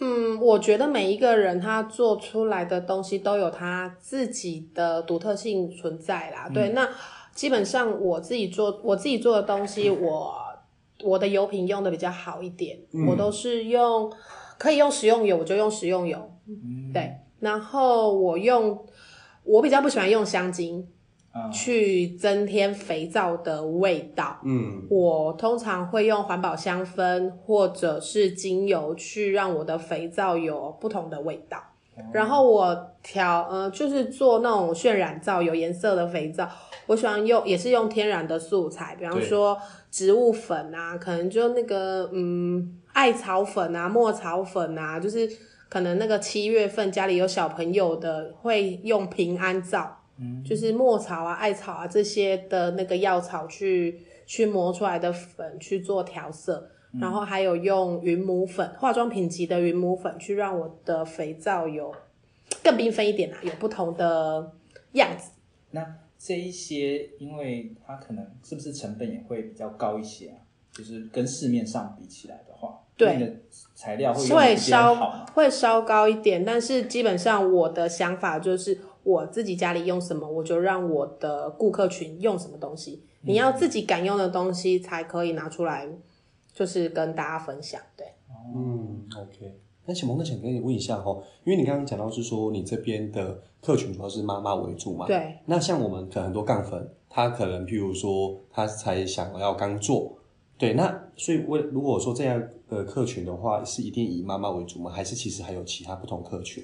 [0.01, 6.49] 嗯，我觉得每一个人他做出来的东西都有他自己的独特性存在啦。
[6.53, 6.89] 对，嗯、那
[7.33, 10.33] 基本上我自己做我自己做的东西，我。
[11.01, 14.11] 我的油品用的比较好一点，嗯、我都是用
[14.57, 16.29] 可以用食用油，我就用食用油。
[16.45, 18.85] 嗯、对，然后我用
[19.45, 20.87] 我比较不喜欢用香精，嗯、
[21.51, 24.39] 去增添肥皂的味道。
[24.43, 31.61] 嗯，我通常会用环保香氛或者是精油去让我的肥皂有不同的味道。
[31.97, 36.49] 嗯、然后我调呃，就是做那种渲染皂，有颜色的肥皂，
[36.87, 39.57] 我喜欢用也是用天然的素材，比方说。
[39.91, 45.27] 植物粉啊，可能就那个嗯，艾草粉啊，墨草粉啊，就是
[45.67, 61.93] 可能那个七月份家里有小朋友的会用平安皂，嗯，就是墨草啊、艾草啊这些的那个药草去去磨出来的粉去做调色，嗯、然后还有用云母粉，化妆品级的云母粉去让我的肥皂有
[62.63, 64.51] 更缤纷一点啊，有不同的
[64.93, 65.31] 样子。
[65.71, 65.95] 那。
[66.21, 70.35] 这一些，因为它可能是不是成本也会比较高一些啊？
[70.73, 73.39] 就是跟市面上比起来的话，对，
[73.73, 83.03] 材料会会稍会稍高一点，但是基本上我的想法就是，我自己家里用什么，我就让我的顾客群用什么东西。
[83.21, 85.87] 你要自己敢用的东西才可以拿出来，
[86.53, 87.81] 就是跟大家分享。
[87.97, 88.05] 对，
[88.55, 89.59] 嗯，OK。
[89.85, 95.07] 那小萌，那想跟你问一下哦，因为你刚刚讲到是说你这边的客群主要是妈妈为主嘛？
[95.07, 95.37] 对。
[95.45, 100.15] 那像我们可能很多杠粉，他可能譬如说他才想要刚做，
[100.57, 100.73] 对。
[100.73, 104.91] 那所以为如果说这样的客群的话，是一定以妈妈为主吗？
[104.91, 106.63] 还是其实还有其他不同客群？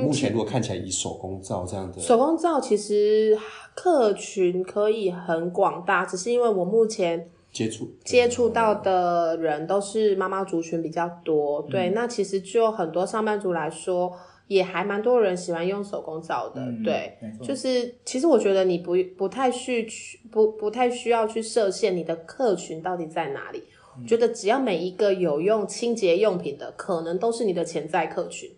[0.00, 3.36] 嗯，目前如果看起来以手工皂这样的手工皂，其实
[3.74, 7.30] 客群可以很广大，只是因为我目前。
[7.50, 14.12] 接触接触到的人都是妈妈族群比较多，嗯、对，那其实就很多上班族来说，
[14.48, 19.88] 也还蛮多人喜欢用手工皂的，嗯、对，就是其实我觉得你不不太去
[20.30, 23.64] 不不太需要去设限你的客群到底在哪里，
[23.98, 28.48] 嗯、觉得只要每一个有用清洁用品的，可能都是你的潜在客群。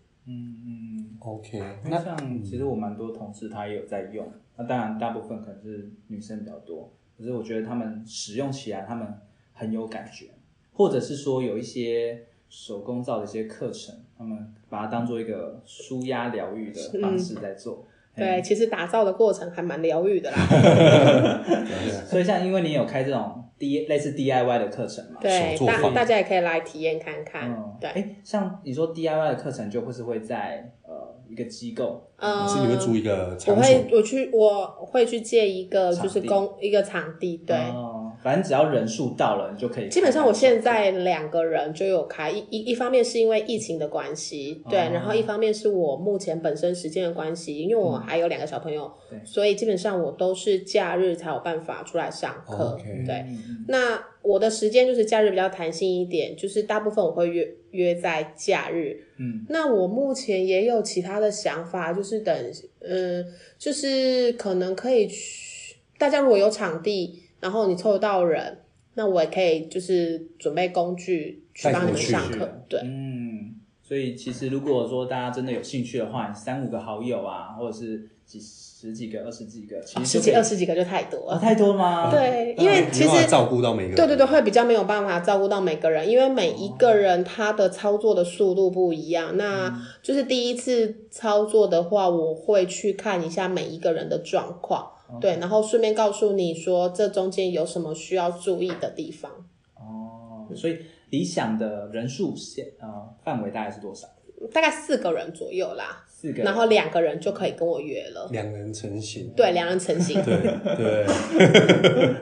[1.85, 6.93] 那像其实我蛮多同事他也有在用，那当然大部分可能是女生比较多。
[7.17, 9.07] 可是我觉得他们使用起来，他们
[9.53, 10.31] 很有感觉，
[10.73, 17.87] 或者是说有一些手工皂的一些课程，他们把它当做一个舒压疗愈的方式在做。
[18.15, 21.45] 嗯、对，其实打造的过程还蛮疗愈的啦。
[22.09, 25.21] 所以像因为你有开这种 D 类似 DIY 的课程嘛？
[25.21, 27.51] 对，大大家也可以来体验看看。
[27.51, 33.55] 嗯、对，哎，像你说 DIY 的课程，就会是会在呃一个机构，嗯，是你会租一个场所？
[33.55, 37.55] 我会我去我会去借一个就是公一个场地，对。
[37.57, 39.89] 哦反正只要人数到了，你就可以。
[39.89, 53.25] 基本上我现在两个人就有开，一一一方面是因为疫情的关系，对，哦、然后一方面是我目前本身时间的关系，因为我还有两个小朋友，嗯、所以基本上我都是假日才有办法出来上课，哦 okay、对。
[53.69, 59.03] 那我的时间就是假日比较弹性一点，就是大部分我会约约在假日。
[59.19, 63.25] 嗯，那我目前也有其他的想法，就是等，嗯，
[63.59, 67.23] 就是可能可以去，大家如果有场地。
[67.41, 68.59] 然后你凑得到人，
[68.95, 72.49] 那我也可以就是准备工具去帮你们上课。
[72.69, 81.37] 对，嗯，所以其实如果说大家真的有兴趣的话，三五个好友啊，或者是几十几个、二十几个，其实十几、二十几个就太多了。
[81.37, 82.11] 哦，太多吗？
[82.11, 89.37] 对，因为其实照顾到每个人，对对对，会比较没有办法照顾到每个人，因为每一个人他的操作的速度不一样。
[89.37, 94.93] 那就是第一次操作的话，我会去看一下每一个人的状况。
[95.19, 99.31] 对，然后顺便告诉你说，这中间有什么需要注意的地方。
[99.75, 102.89] 哦，所以理想的人数限呃
[103.25, 104.07] 范围大概是多少？
[104.53, 106.05] 大概四个人左右啦。
[106.09, 108.29] 四个，然后两个人就可以跟我约了。
[108.31, 109.33] 两人成型。
[109.35, 110.23] 对，两人成型。
[110.23, 110.37] 对
[110.77, 111.07] 对。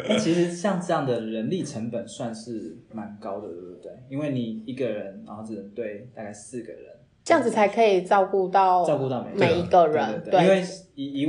[0.09, 3.93] 那其实像这样的人力成本算是蛮高的，对不对？
[4.09, 6.93] 因为你一个人，然后只能对大概四个人。
[7.29, 10.65] 这样子才可以照顾到照顾到每一个人，对，因为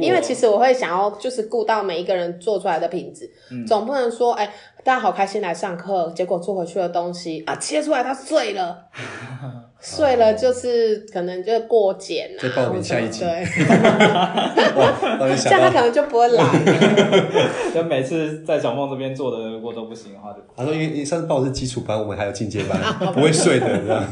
[0.07, 4.51] 因为其实我会想要就是顾到每一个人做出来的品质，嗯、总不能说哎、欸，
[4.89, 8.89] 大家好开心来上课，结果做回去的东西啊切出来它碎了。
[9.80, 13.19] 碎了就是可能就过检啊，再报名下一集。
[13.19, 13.45] 对，
[15.38, 16.43] 这样他可能就不会来。
[17.71, 22.82] 就每次在小梦这边做的如果都不行的话，就他说因为你上次报的是基础班，我们还有进阶班，
[23.13, 24.04] 不会碎的，这样。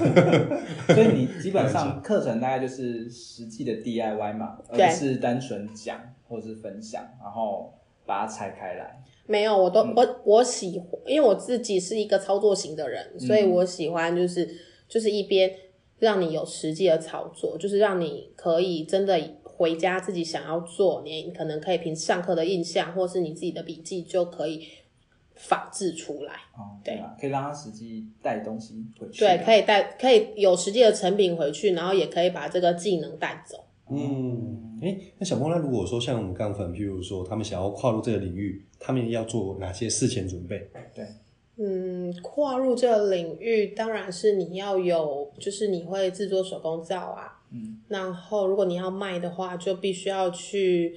[0.90, 5.98] 所以你基本上课程大概就是实际的 DIY 嘛，而不是单纯讲
[6.30, 7.74] 或是分享，然后
[8.06, 9.02] 把它拆开来。
[9.28, 14.50] 没有，我都我我喜欢，因为我自己是一个操作型的人，所以我喜欢就是。
[14.90, 15.52] 就是一边
[16.00, 24.66] 让你有实际的操作，就是让你可以真的回家自己想要做，你可能可以凭上课的印象，或是你自己的笔记就可以
[25.36, 26.36] 仿制出来。
[26.58, 29.20] 哦，对，可以让他实际带东西回去。
[29.20, 33.66] 对，可以带，可以有实际的成品回去，然后也可以把这个技能带走。
[33.90, 40.70] 嗯，哎，那小梦，那如果说像我们杠粉，譬如说他们想要跨入这个领域，他们要做哪些事前准备？
[40.94, 41.06] 对。
[41.60, 47.42] 嗯，跨入这个领域，当然是你要有，就是你会制作手工皂啊。
[47.52, 50.96] 嗯，然后如果你要卖的话，就必须要去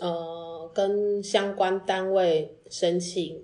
[0.00, 3.40] 呃跟相关单位申请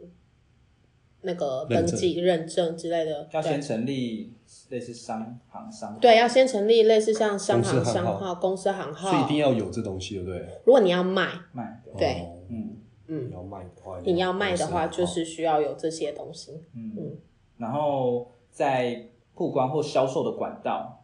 [1.20, 3.28] 那个登记认证之类的。
[3.32, 4.32] 要先成立
[4.68, 5.98] 类似商行商号。
[5.98, 9.10] 对，要先成立类似像商行商号、公司行号。
[9.10, 10.38] 所以一定要有这东西，对不对？
[10.64, 12.76] 如果你要卖，卖对，哦、嗯。
[13.10, 16.52] 嗯，要卖的话，你要卖的话，就是需要有这些东西。
[16.74, 17.16] 嗯嗯，
[17.56, 20.97] 然后在曝光或销售的管道，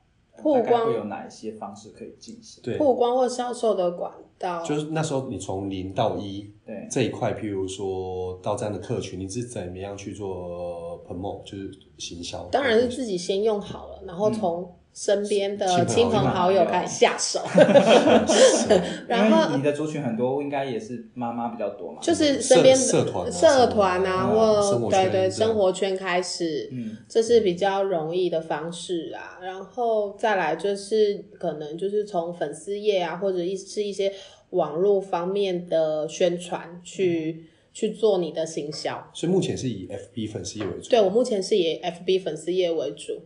[0.45, 2.63] 曝光会有哪一些方式可以进行？
[2.63, 12.45] 对，曝光或销售的管道，就是那时候你从零到一，对这一块，譬如说到这样的客群，你是怎么样去做 promote，就是行销？
[12.53, 14.71] 当然是自己先用好了，然后从。
[14.95, 17.41] 身边的亲朋好友开始下手，
[19.09, 29.41] 然后你的族群很多，应该也是妈妈比较多嘛，就是身边的社团、社团啊，或对对生活圈开始，嗯，这是比较容易的方式啊。
[29.43, 34.13] 然后再来就是可能就是从粉丝页啊，或者一是一些
[34.51, 39.11] 网络方面的宣传去去做你的行销。
[39.13, 43.21] 所以目前是以 FB 粉丝业为主，对，我目前是以 FB 粉丝业为主。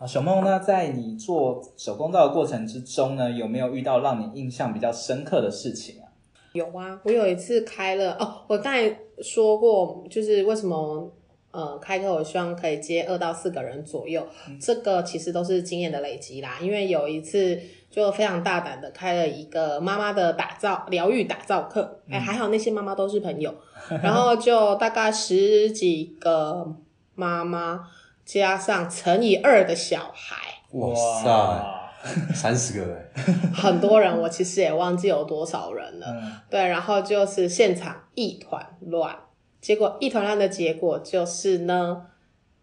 [0.00, 6.08] 啊，小梦呢，在你做手工皂的过程之中呢，有没有遇到让你印象比较深刻的事情啊？
[6.54, 11.12] 有啊，我有一次开了哦，我刚才说过，就是为什么
[11.50, 16.56] 呃开课，我希望可以接二到四个人左右，嗯、这个其实都是经验的累积啦。
[16.62, 17.60] 因为有一次
[17.90, 23.54] 就非常大胆的开了一个妈妈的打造疗愈打造课，哎、嗯，还好那些妈妈都是朋友，
[24.02, 26.74] 然后就大概十几个
[27.14, 27.86] 妈妈。
[28.32, 30.36] 加上乘以二的小孩，
[30.70, 33.10] 哇塞，三十个人，
[33.52, 36.06] 很多人，我其实也忘记有多少人了。
[36.08, 39.16] 嗯、对，然后就是现场一团乱，
[39.60, 42.06] 结果一团乱的结果就是呢，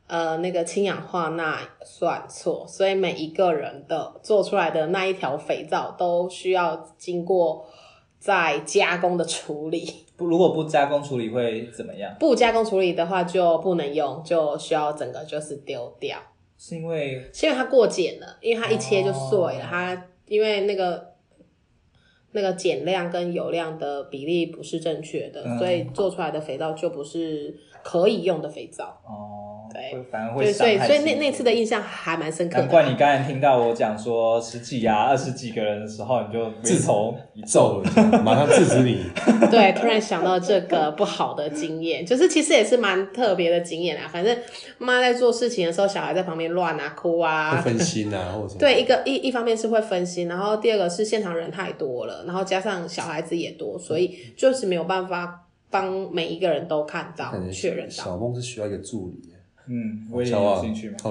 [0.08, 7.68] 呃，那个氢氧化钠算错，所以每一个人的做出来的那一条肥皂都需要经过
[8.20, 10.06] 再加工的处理。
[10.16, 12.16] 不，如果不加工处理会怎么样？
[12.20, 16.18] 不加工处理的话就不能用，就需要整个就是丢掉。
[16.58, 21.14] 是因为是因为它过碱了，因为它一切就碎了，哦、它因为那个
[22.32, 29.00] 那个碱量跟油量的比例不是正确的，嗯、所以做出来的肥皂就不是可以用的肥皂。
[29.06, 29.47] 哦。
[29.74, 32.62] 对，反而会所以所以那那次的印象还蛮深刻的。
[32.62, 37.84] 难怪你刚才听到我讲说十几、啊、二十几个人的时候，你就自头一皱，
[38.24, 39.04] 马上制止你。
[39.52, 44.08] 对，突然想到这个不好的经验，就是其实也是蛮特别的经验啊。
[44.08, 44.38] 反正
[44.78, 48.56] 妈在做事情的时候，小孩在旁边乱啊哭啊，会分心啊，或者。
[48.58, 57.92] 对，一个一一方面是会分心，然后第二个是现场人太多了，然后加上小孩子也多，所以就是没有办法帮每一个人都看到确认到。
[57.92, 59.34] 小梦是需要一个助理。
[59.70, 60.98] 嗯，我也有兴趣嘛。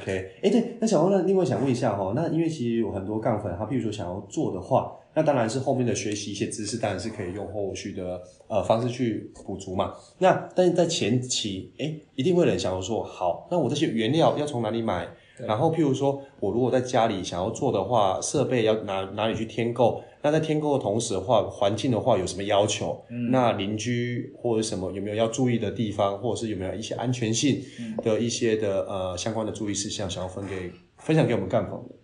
[0.00, 1.22] OK，哎、欸，对，那小王呢？
[1.26, 9.94] 另外想问一下哈，那因为其实有很多杠粉，他譬如说想要做的话，那当然是后面的学习一些知识，当然是可以用后续的呃方式去补足嘛。
[10.18, 15.08] 那但是在前期，哎、欸，一定会有人想要说，好，那我这些原料要从哪里买？
[15.46, 20.02] 然后譬如说我如果在家里想要做的话，设备要哪哪里去添购？
[20.20, 23.04] 那在添购的同时的话，环境的话有什么要求？
[23.08, 27.62] 嗯，那邻居或者什么有没有要注意的地方，或者是有没有一些安全性
[28.02, 31.94] 的一些的呃相关的注意事项，想要分给分享给我们干房的？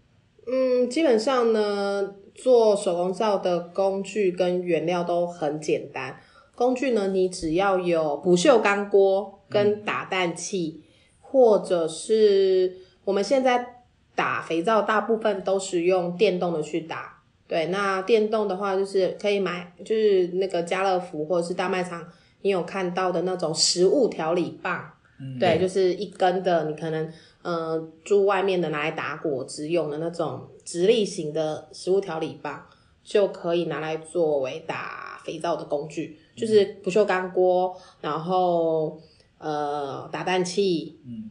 [0.46, 6.20] 嗯，基本上呢，做手工皂的工具跟原料都很简单。
[6.54, 10.82] 工具呢，你只要有不锈钢锅跟打蛋器，嗯、
[11.20, 13.82] 或者是我们现在
[14.14, 17.13] 打肥皂，大部分都是用电动的去打。
[17.46, 22.02] 对，那电动的话就是可以买，就是那个家乐福或者是大卖场，
[22.40, 24.90] 你有看到的那种食物调理棒，
[25.20, 32.66] 嗯、对，就是一根的，你可能呃，住外面的拿来打果汁用的那种直立型的食物调理棒，
[33.02, 38.98] 就可以拿来作为打肥皂的工具，嗯、就是不锈钢锅，然后
[39.36, 41.30] 呃打蛋器，嗯，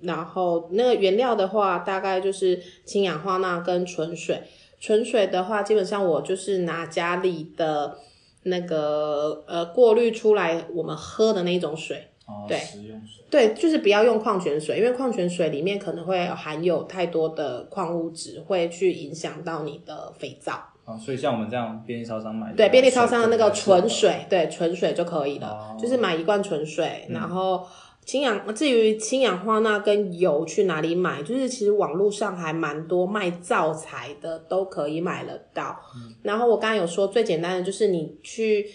[0.00, 4.42] 然后那个原料的话，大概就是氢氧化钠跟纯水。
[4.80, 7.98] 纯水的话，基本上我就是拿家里的
[8.44, 20.52] 那个呃过滤出来我们喝的那种水，哦、对，食用水，对，就是不要用矿泉水，因为矿泉水里面可能会含有太多的矿物质，会去影响到你的肥皂。
[20.52, 27.66] 啊、哦，所以像我们这样便利超商买的，对，便利超商的那个纯水，对，纯水就可以了，哦、就是买一罐纯水，嗯、然后。
[28.08, 31.22] 氢氧，至于氢氧化钠跟油去哪里买？
[31.22, 35.78] 就是其实网络上还蛮多卖灶材的，都可以买得到。
[35.94, 38.66] 嗯、然后我刚刚有说最简单的就是你去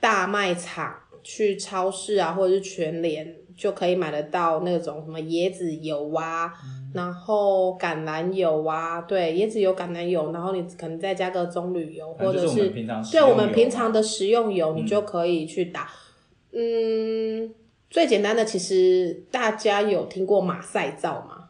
[0.00, 12.70] 大卖场、去超市啊，或者是全联就可以买得到那种什么椰子油啊，嗯、然后橄榄油啊，对，椰子油、橄榄油，然后你可能再加个棕榈油，或者是
[13.12, 15.90] 对我们平常的食用油，你就可以去打，
[16.52, 17.44] 嗯。
[17.44, 17.54] 嗯
[17.90, 21.48] 最简单的，其实大家有听过马赛皂吗？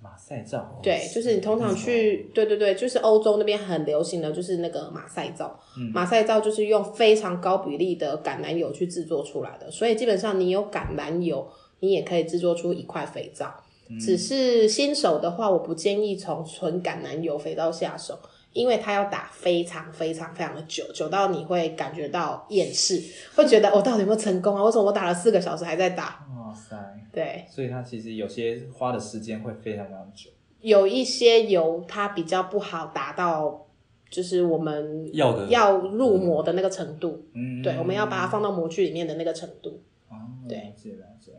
[0.00, 5.58] 马赛皂，对，就是你通常去，对对对，就是欧洲那边很流行的就是那个马赛皂。
[5.76, 11.46] 嗯，马赛皂就是用非常高比例的橄榄油去制作出来的，所以基本上你有橄榄油，
[11.80, 13.52] 你也可以制作出一块肥皂。
[13.90, 18.18] 嗯，只是新手的话，我不建议从纯橄榄油肥皂下手。
[18.56, 22.98] 因为它要打非常非常非常的久，久到你会感觉到厌世，
[23.34, 24.64] 会觉得我到底有没有成功啊？
[24.64, 26.26] 为什么我打了四个小时还在打？
[26.34, 26.74] 哇塞！
[27.12, 30.30] 对，所以它其实有些花的时间会非常非常久。
[30.62, 33.66] 有一些油它比较不好达到，
[34.08, 37.26] 就是我们要的要入模的那个程度。
[37.34, 39.82] 嗯，对，我们要把它放到模具里面的那个程度。
[40.08, 40.16] 哦，
[40.48, 41.32] 对，了解了解。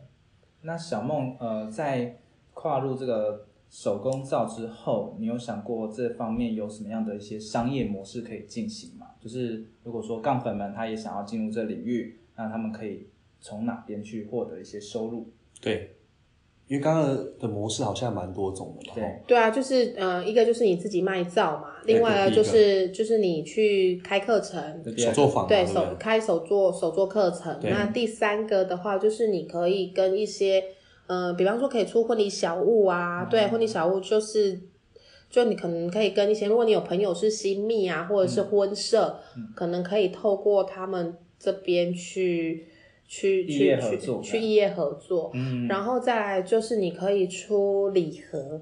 [0.62, 2.20] 那小梦呃，在
[2.54, 3.47] 跨入这个。
[3.70, 9.08] 手工皂之后，你有想过这方面有什么样的一些商业模式可以进行吗？
[9.20, 13.08] 就是如果说杠粉们他也想要进入这领域，那他们可以
[13.40, 15.28] 从哪边去获得一些收入？
[15.60, 15.96] 对，
[16.66, 18.94] 因为刚刚的模式好像蛮多种的嘛。
[18.94, 27.58] 对，对啊，就是呃，一个就是你自己卖皂嘛，另外呢就是就是你去开课程，手作坊，对手开手作手作课程。
[27.62, 30.64] 那第三个的话就是你可以跟一些。
[31.08, 34.60] 呃，比方说可以出婚礼小物啊，嗯、对，婚礼小物就是，
[35.30, 42.66] 就你可能可以跟一些，如果你有朋友是新密啊，或者是婚社，嗯、可能可以透过他们这边去
[43.06, 48.60] 去去去去异业合作，嗯，然后再来就是你可以出礼盒，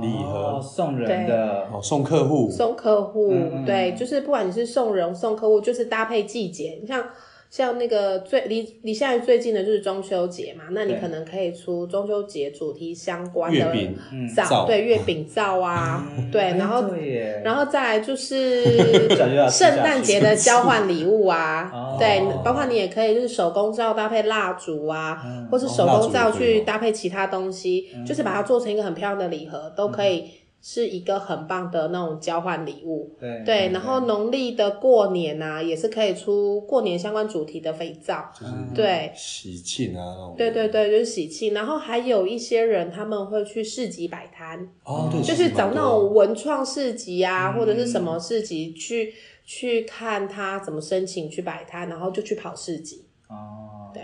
[0.00, 7.04] 礼盒、哦、送人的，哦，送客户，送客户，嗯、对，就是不管你是送人送客户，就是搭配季节，你像。
[7.50, 13.72] 像那个最离离现在最近的就是中秋节嘛，那你可能可以出中秋节主题相关的
[14.36, 16.84] 皂，对月饼皂啊，对，然后
[17.42, 18.64] 然后再来就是
[19.50, 25.18] 圣诞节的交换礼物啊， 对，包括你也可以就是手工皂搭配蜡烛啊，
[25.50, 30.24] 或是手工皂去搭配其他东西，就是把它做成一个很漂亮的礼盒，都可以。
[30.60, 39.12] 是一个很棒的那种交换礼物，对，对，然后农历的过年啊，也是可以出过年相关主题的肥皂，就是对。
[39.14, 41.54] 喜庆啊那种，对对对，就是喜庆。
[41.54, 53.04] 然后还有一些人他们会去市集摆摊，哦，对，就是找那种文创市集啊，或者是什么市集去去看他怎么申请去摆摊，然后就去跑市集。
[53.28, 54.02] 哦，对，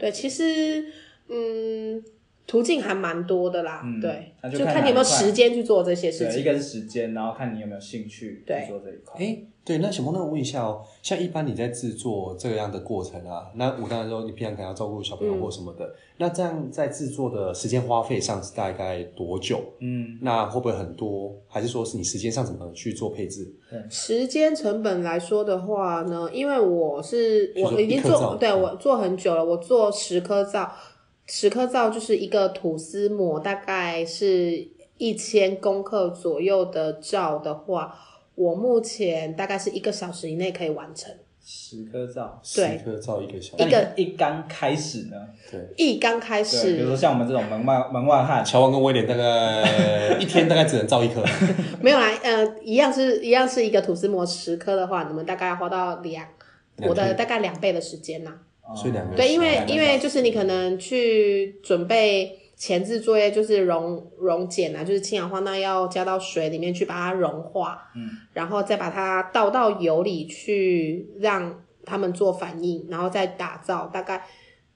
[0.00, 0.84] 对，其实
[1.28, 2.02] 嗯。
[2.46, 6.40] 途径还蛮多的啦，嗯、对，就看，就看你有没有时间去做这些事情。
[6.40, 9.24] 一个是时间，然后看你有没有兴趣去做这一块。
[9.24, 19.60] 哎，对，那小梦，那我问一下哦，像一般你在制作这样的过程啊，那我当然说你平常可能要照顾小朋友或什么的，嗯、那这样在制作的时间花费上是大概多久？
[19.78, 21.32] 嗯，那会不会很多？
[21.46, 23.50] 还是说是你时间上怎么去做配置？
[23.70, 30.70] 对，时间成本来说的话呢，因为我是我已经做，对我做很久了，我做十颗皂。
[31.26, 34.68] 十颗皂就是一个吐司模，大概是
[34.98, 37.96] 一千公克左右的皂的话，
[38.34, 41.12] 我目前大概是一个小时以内可以完成。
[41.44, 43.64] 十颗皂，对，十颗皂一个小时。
[43.64, 45.16] 一个一刚开始呢？
[45.50, 51.20] 对，一刚开始，比如说像我们这种门外门外汉，乔王跟威廉大概 一天大概只能造一颗。
[51.82, 56.24] 没有啦，呃，一样是一样是一个吐司膜十颗的话，你们大概要花到两
[56.86, 58.32] 我的大概两倍的时间呢。
[58.74, 73.90] 所以两个对，因为因为就是你可能去准备前置作业，就是溶溶解啊，就是氢氧化钠要加到水里面去把它融化，嗯，然后再把它倒到油里去让他们做反应，然后再打造。
[73.92, 74.24] 大概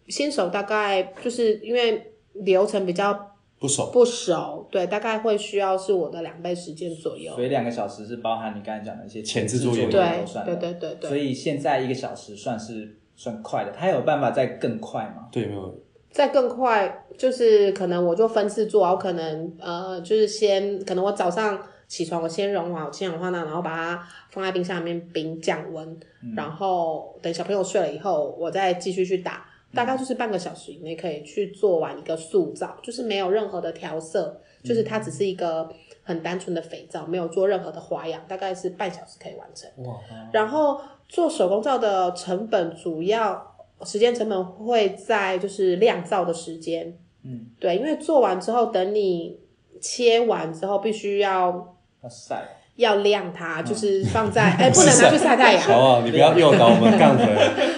[0.08, 7.32] 新手大概就是因为流程比较不熟不熟，对，大概会需要是我的两倍时间左右。
[7.34, 9.92] 所以两个小时是包含你刚才讲的一些前置作业都
[10.26, 11.08] 算对对对对对。
[11.08, 12.98] 所以现在一个小时算是。
[13.16, 15.26] 算快的，它有办法再更快吗？
[15.32, 15.74] 对，没有。
[16.08, 25.86] 再更快，就是可能我就分次做，我可能呃，就是先可能我早上起床，我先融好氢氧化钠，然后把它放在冰箱里面冰降温，
[26.22, 35.68] 嗯、然后等小朋友睡了以后，我再继续去打，大概就是半个小时以内可以去做完一个塑造，就是没有任何的调色，就是它只是一个
[36.02, 39.70] 很单纯的肥皂，没有做任何的花样，大概是半小时可以完成。
[39.84, 40.00] 哇！
[40.32, 40.80] 然后。
[41.08, 43.54] 做手工皂的成本，主要
[43.84, 49.38] 时间成本会在就是晾皂的时间，嗯，对，因为做完之后，等你
[49.80, 52.42] 切完之后，必须要要晒，
[52.76, 55.62] 要晾它，就是放在 哎，不能拿去晒太阳。
[55.68, 56.00] 好不好？
[56.02, 57.26] 你不要诱导我们杠粉，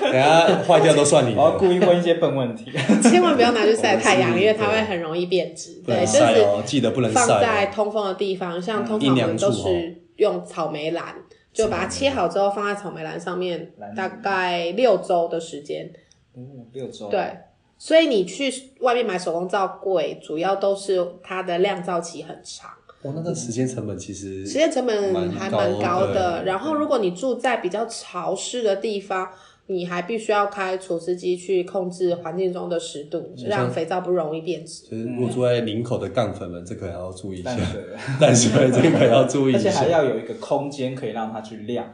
[0.01, 1.35] 等下坏掉都算你。
[1.35, 2.73] 我要故意问一些笨问题，
[3.03, 5.83] 千万不要拿去晒太阳，因为它会很容易变质。
[5.85, 11.15] 对，就是记得不能放在通风的地方，像通常我们都是用草莓篮。
[11.59, 15.93] 就把它切好之后放在草莓篮上面，大概六周的时间。
[16.37, 17.09] 嗯，六周。
[17.09, 17.37] 对，
[17.77, 22.71] 所以你去外面买手工皂贵，主要都是它的酿造期很长。
[23.03, 26.45] 我，那个时间成本其实时间成本还蛮高的。
[26.45, 29.29] 然后，如果你住在比较潮湿的地方。
[29.71, 34.87] 你还必须要开除湿机去控制环境中的湿度，让肥皂不容易变质。
[34.87, 37.55] 就是如果住在林口的杠粉们，这个还要注意一下。
[38.19, 39.59] 淡水， 这个要注意一下。
[39.59, 41.87] 而且还要有一个空间可以让它去晾，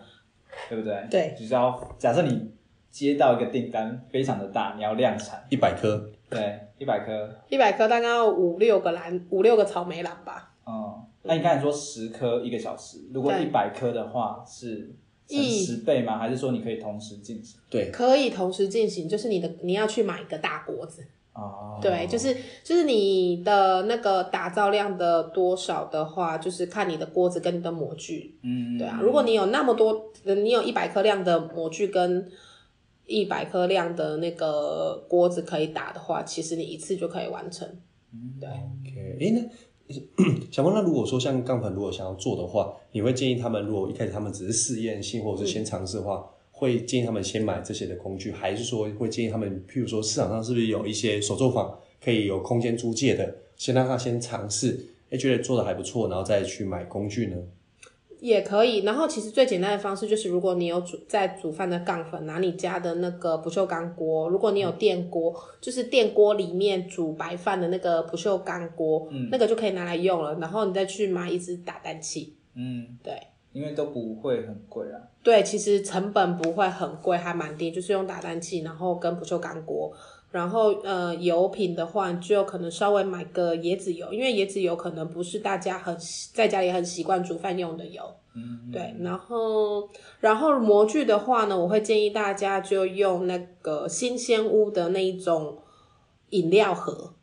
[0.68, 1.05] 对不对？
[1.11, 1.35] 对。
[1.37, 2.49] 就是要假设你
[2.93, 6.09] 接到一个订单非常的大，你要量产一百颗。
[6.31, 7.29] 对，一百颗。
[7.49, 10.53] 一百颗大概要五六个篮，五六个草莓篮吧。
[10.64, 10.95] 嗯，
[11.25, 14.95] 那你刚才说十颗一个小时，如果一百颗的话是？
[15.29, 16.18] 十倍吗？
[16.18, 17.59] 还是说你可以同时进行？
[17.70, 19.09] 对，可以同时进行。
[19.09, 21.03] 就是你的你要去买一个大锅子
[21.33, 21.79] 哦。
[21.81, 28.37] 对，就是就是你的那个打造量的多少的话，就是看你的锅子跟你的模具。
[28.43, 29.01] 嗯，对啊。
[29.03, 32.31] 如果你有那么多，你有一百克量的模具跟
[33.07, 37.66] 一百克量的那个锅子可以打的话，其实你一次就可以完成。
[38.12, 38.49] 嗯，对。
[38.49, 39.51] OK，欸，那。
[40.51, 57.37] 小梦，那如果说像杠粉，如果想要做的话，你会建议他们，如果一开始他们只是试验性，或者是先尝试的话，嗯、会建议他们先买这些的工具，还是说会建议他们，譬如说市场上是不是有一些手作坊可以有空间租借的，先让他先尝试，哎，觉得做的还不错，然后再去买工具呢？
[58.25, 70.35] 也可以，然后其实最简单的方式就是，如果你有煮在煮饭的杠粉，拿你家的那个不锈钢锅，如果你有电锅，嗯、就是电锅里面煮白饭的那个不锈钢锅，嗯，那个就可以拿来用了。
[70.37, 73.12] 然后你再去买一只打蛋器，嗯，对，
[73.53, 74.99] 因为都不会很贵啊。
[75.22, 79.93] 对，其实成本不会很贵，还蛮低，就是用打蛋器，然后跟不锈钢锅。
[80.35, 85.97] 然后呃，油品的话，就可能稍微买个椰子油，因为椰子油可能不是大家很
[86.32, 88.03] 在家里很习惯煮饭用的油。
[88.35, 88.97] 嗯，嗯，对。
[88.99, 95.57] 然后然后模具的话呢，我会建议大家就用那个新鲜屋的那一种
[96.30, 97.14] 饮料盒。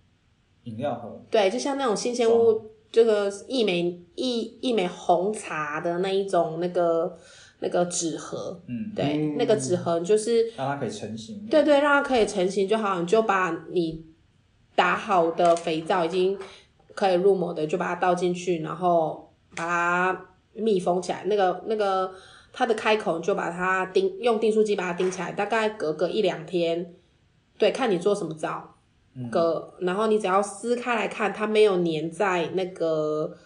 [0.63, 1.21] 饮料盒。
[1.29, 7.17] 对，就像那种新鲜屋这个一美一一美红茶的那一种那个。
[7.63, 11.45] 那个纸盒，嗯，对，嗯、那个纸盒就是让它可以成型。
[11.45, 14.03] 对对，让它可以成型就好，你就把你
[14.75, 16.35] 打好的肥皂已经
[16.95, 21.23] 可以入模的，就把它倒进去，然后把它密封起来。
[21.25, 22.11] 那个那个
[22.51, 26.95] 它的开口就把它钉，用订书机把它钉起来，大概隔个一两天，
[27.59, 28.73] 对，看你做什么皂，
[29.29, 33.37] 隔、嗯，然后你只要撕开来看，它没有粘在那个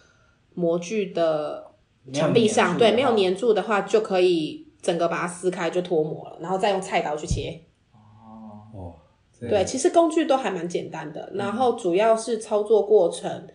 [0.54, 1.65] 模具的。
[2.14, 7.60] 墙壁上，对，没有粘住的话，就可以整个把它撕开就脱模了，然后再用菜刀去切。
[7.92, 8.94] 哦，
[9.40, 13.50] 对，其实工具都还蛮简单的，然后主要是操作过程，嗯、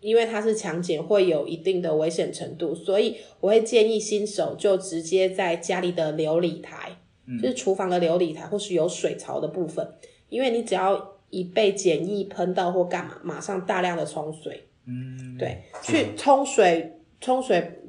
[0.00, 9.86] 因为它是强碱，会有一定的危险程度，所以我会建议新手就直接在家里的琉璃台，嗯、就是厨房的琉璃台或是有水槽的部分，
[10.30, 14.68] 因为你只要一被碱液喷到或干嘛，马上大量的冲水。
[14.86, 17.00] 嗯，对，去冲水。
[17.24, 17.80] 冲水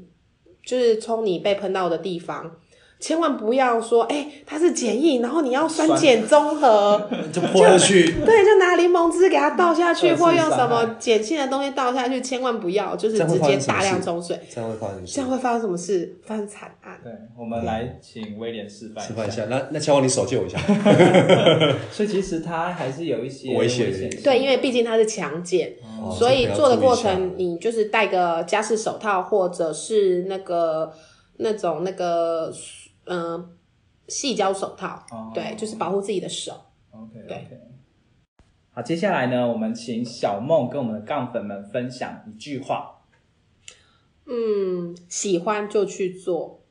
[0.64, 2.56] 就是冲你被喷到的地方。
[3.06, 7.00] 千万不要说，哎、欸，它是碱液，然后你要酸碱中和，
[7.32, 8.12] 就泼下去。
[8.26, 14.40] 对，就拿柠檬汁给它倒下去， 或用什么碱性的东西倒下去，千万不要，就是直接大量冲水。
[14.50, 15.14] 这样会发生什么事？
[15.14, 16.18] 这样会发生什么事？
[16.26, 17.00] 发生惨案。
[17.04, 19.46] 对，我们来请威廉示范示范一下。
[19.46, 20.58] 那那千万你手借我一下。
[21.92, 23.94] 所以其实它还是有一些危险。
[24.24, 25.60] 对，因为毕竟它是强碱，
[26.02, 30.92] 哦、所以做的过程你就是戴个加湿手套，或者是那个
[31.38, 32.52] 那种那个。
[33.06, 33.58] 嗯，
[34.08, 36.54] 细胶手套，oh, 对，就是保护自己的手。
[36.92, 37.48] OK，对。
[38.72, 43.02] 好，接下来呢，我们请小梦跟我们的杠粉们分享一句话。
[44.26, 46.62] 嗯，喜欢就去做，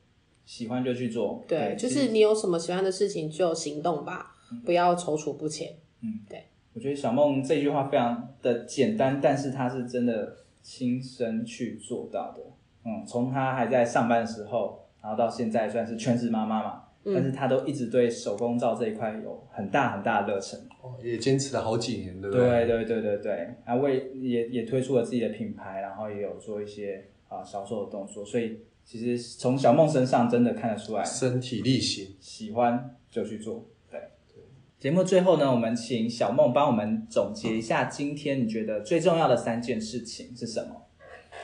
[0.45, 1.43] 喜欢就去做。
[1.47, 5.73] 对，对就是你有什么喜欢的事情就行动吧，嗯、不要踌躇不前。
[6.01, 6.45] 嗯，对。
[6.73, 12.43] 我觉得小梦这句话非常的简单，但是她是真的亲身去做到的。
[12.83, 14.84] 嗯，从她还在上班的时候。
[15.05, 22.65] 然后到现在算是全职妈妈嘛，嗯、但是她都一直对手工皂这一块有很大很大的热忱，哦，也坚持了好几年，对不对？
[22.65, 23.31] 对对对对对，
[23.63, 33.63] 然后为也也推出了自己的品牌，然后也有做一些啊销售的动作，所以其实从小梦身上真的看得出来，身体力行，喜欢就去做。
[33.91, 33.99] 对
[34.33, 34.41] 对，
[34.79, 40.84] 节目最后呢，我们请小梦帮我们总结一下今天你觉得最重要的三件事情是什么？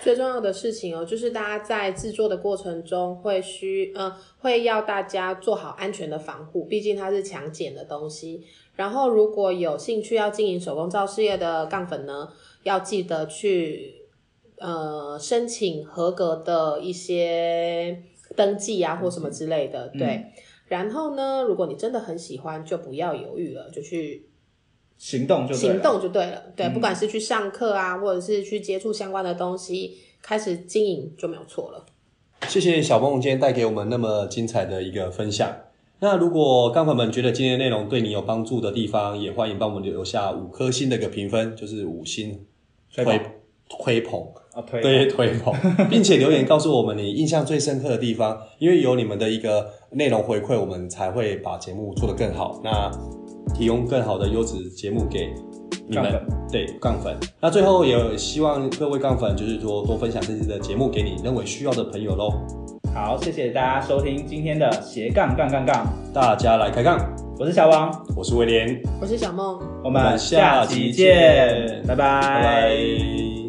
[0.01, 8.43] 最重要的事情哦，就是大家在制作的过程中会需，呃，会要大家做好安全的防护，毕竟它是强碱的东西。
[8.75, 12.29] 然后，如果有兴趣要经营手工皂事业的杠粉呢，
[12.63, 13.93] 要记得去，
[14.57, 18.01] 呃，申请合格的一些
[18.35, 19.91] 登记啊，或什么之类的。
[19.93, 20.25] 嗯、对。
[20.67, 24.30] 然后呢，如果你真的很喜欢，就不要犹豫了，就去。
[25.01, 31.83] 行动就对了，行动就对了，对，嗯、不管是去上课啊，或者是去接触相关的东西，开始经营就没有错了。
[32.47, 35.51] 谢谢小梦今天带给我们那么精彩的一个分享。
[36.01, 42.39] 那如果杠粉们觉得今天内容对你有帮助的地方，也欢迎帮我们留下五颗星的一个评分，就是五星
[42.93, 43.03] 推
[43.67, 44.21] 推捧
[44.53, 45.51] 啊，推对推捧，
[45.89, 52.61] 并且留言告诉我们你印象最深刻的地方，因为有你们的一个内容回馈，我们才会把节目做得更好。
[52.63, 52.91] 那。
[53.53, 55.33] 提供更好的优质节目给
[55.87, 57.15] 你们，粉对杠粉。
[57.39, 62.31] 那最后也希望各位杠粉，就是说多分享这期的节目给你认为需要的朋友喽。
[62.93, 66.99] 好，谢谢大家收听今天的斜杠杠杠杠，大家来开杠。
[67.39, 72.21] 我是小王，我是威廉，我是小梦，我们下期见，拜拜。
[72.21, 73.40] 拜拜。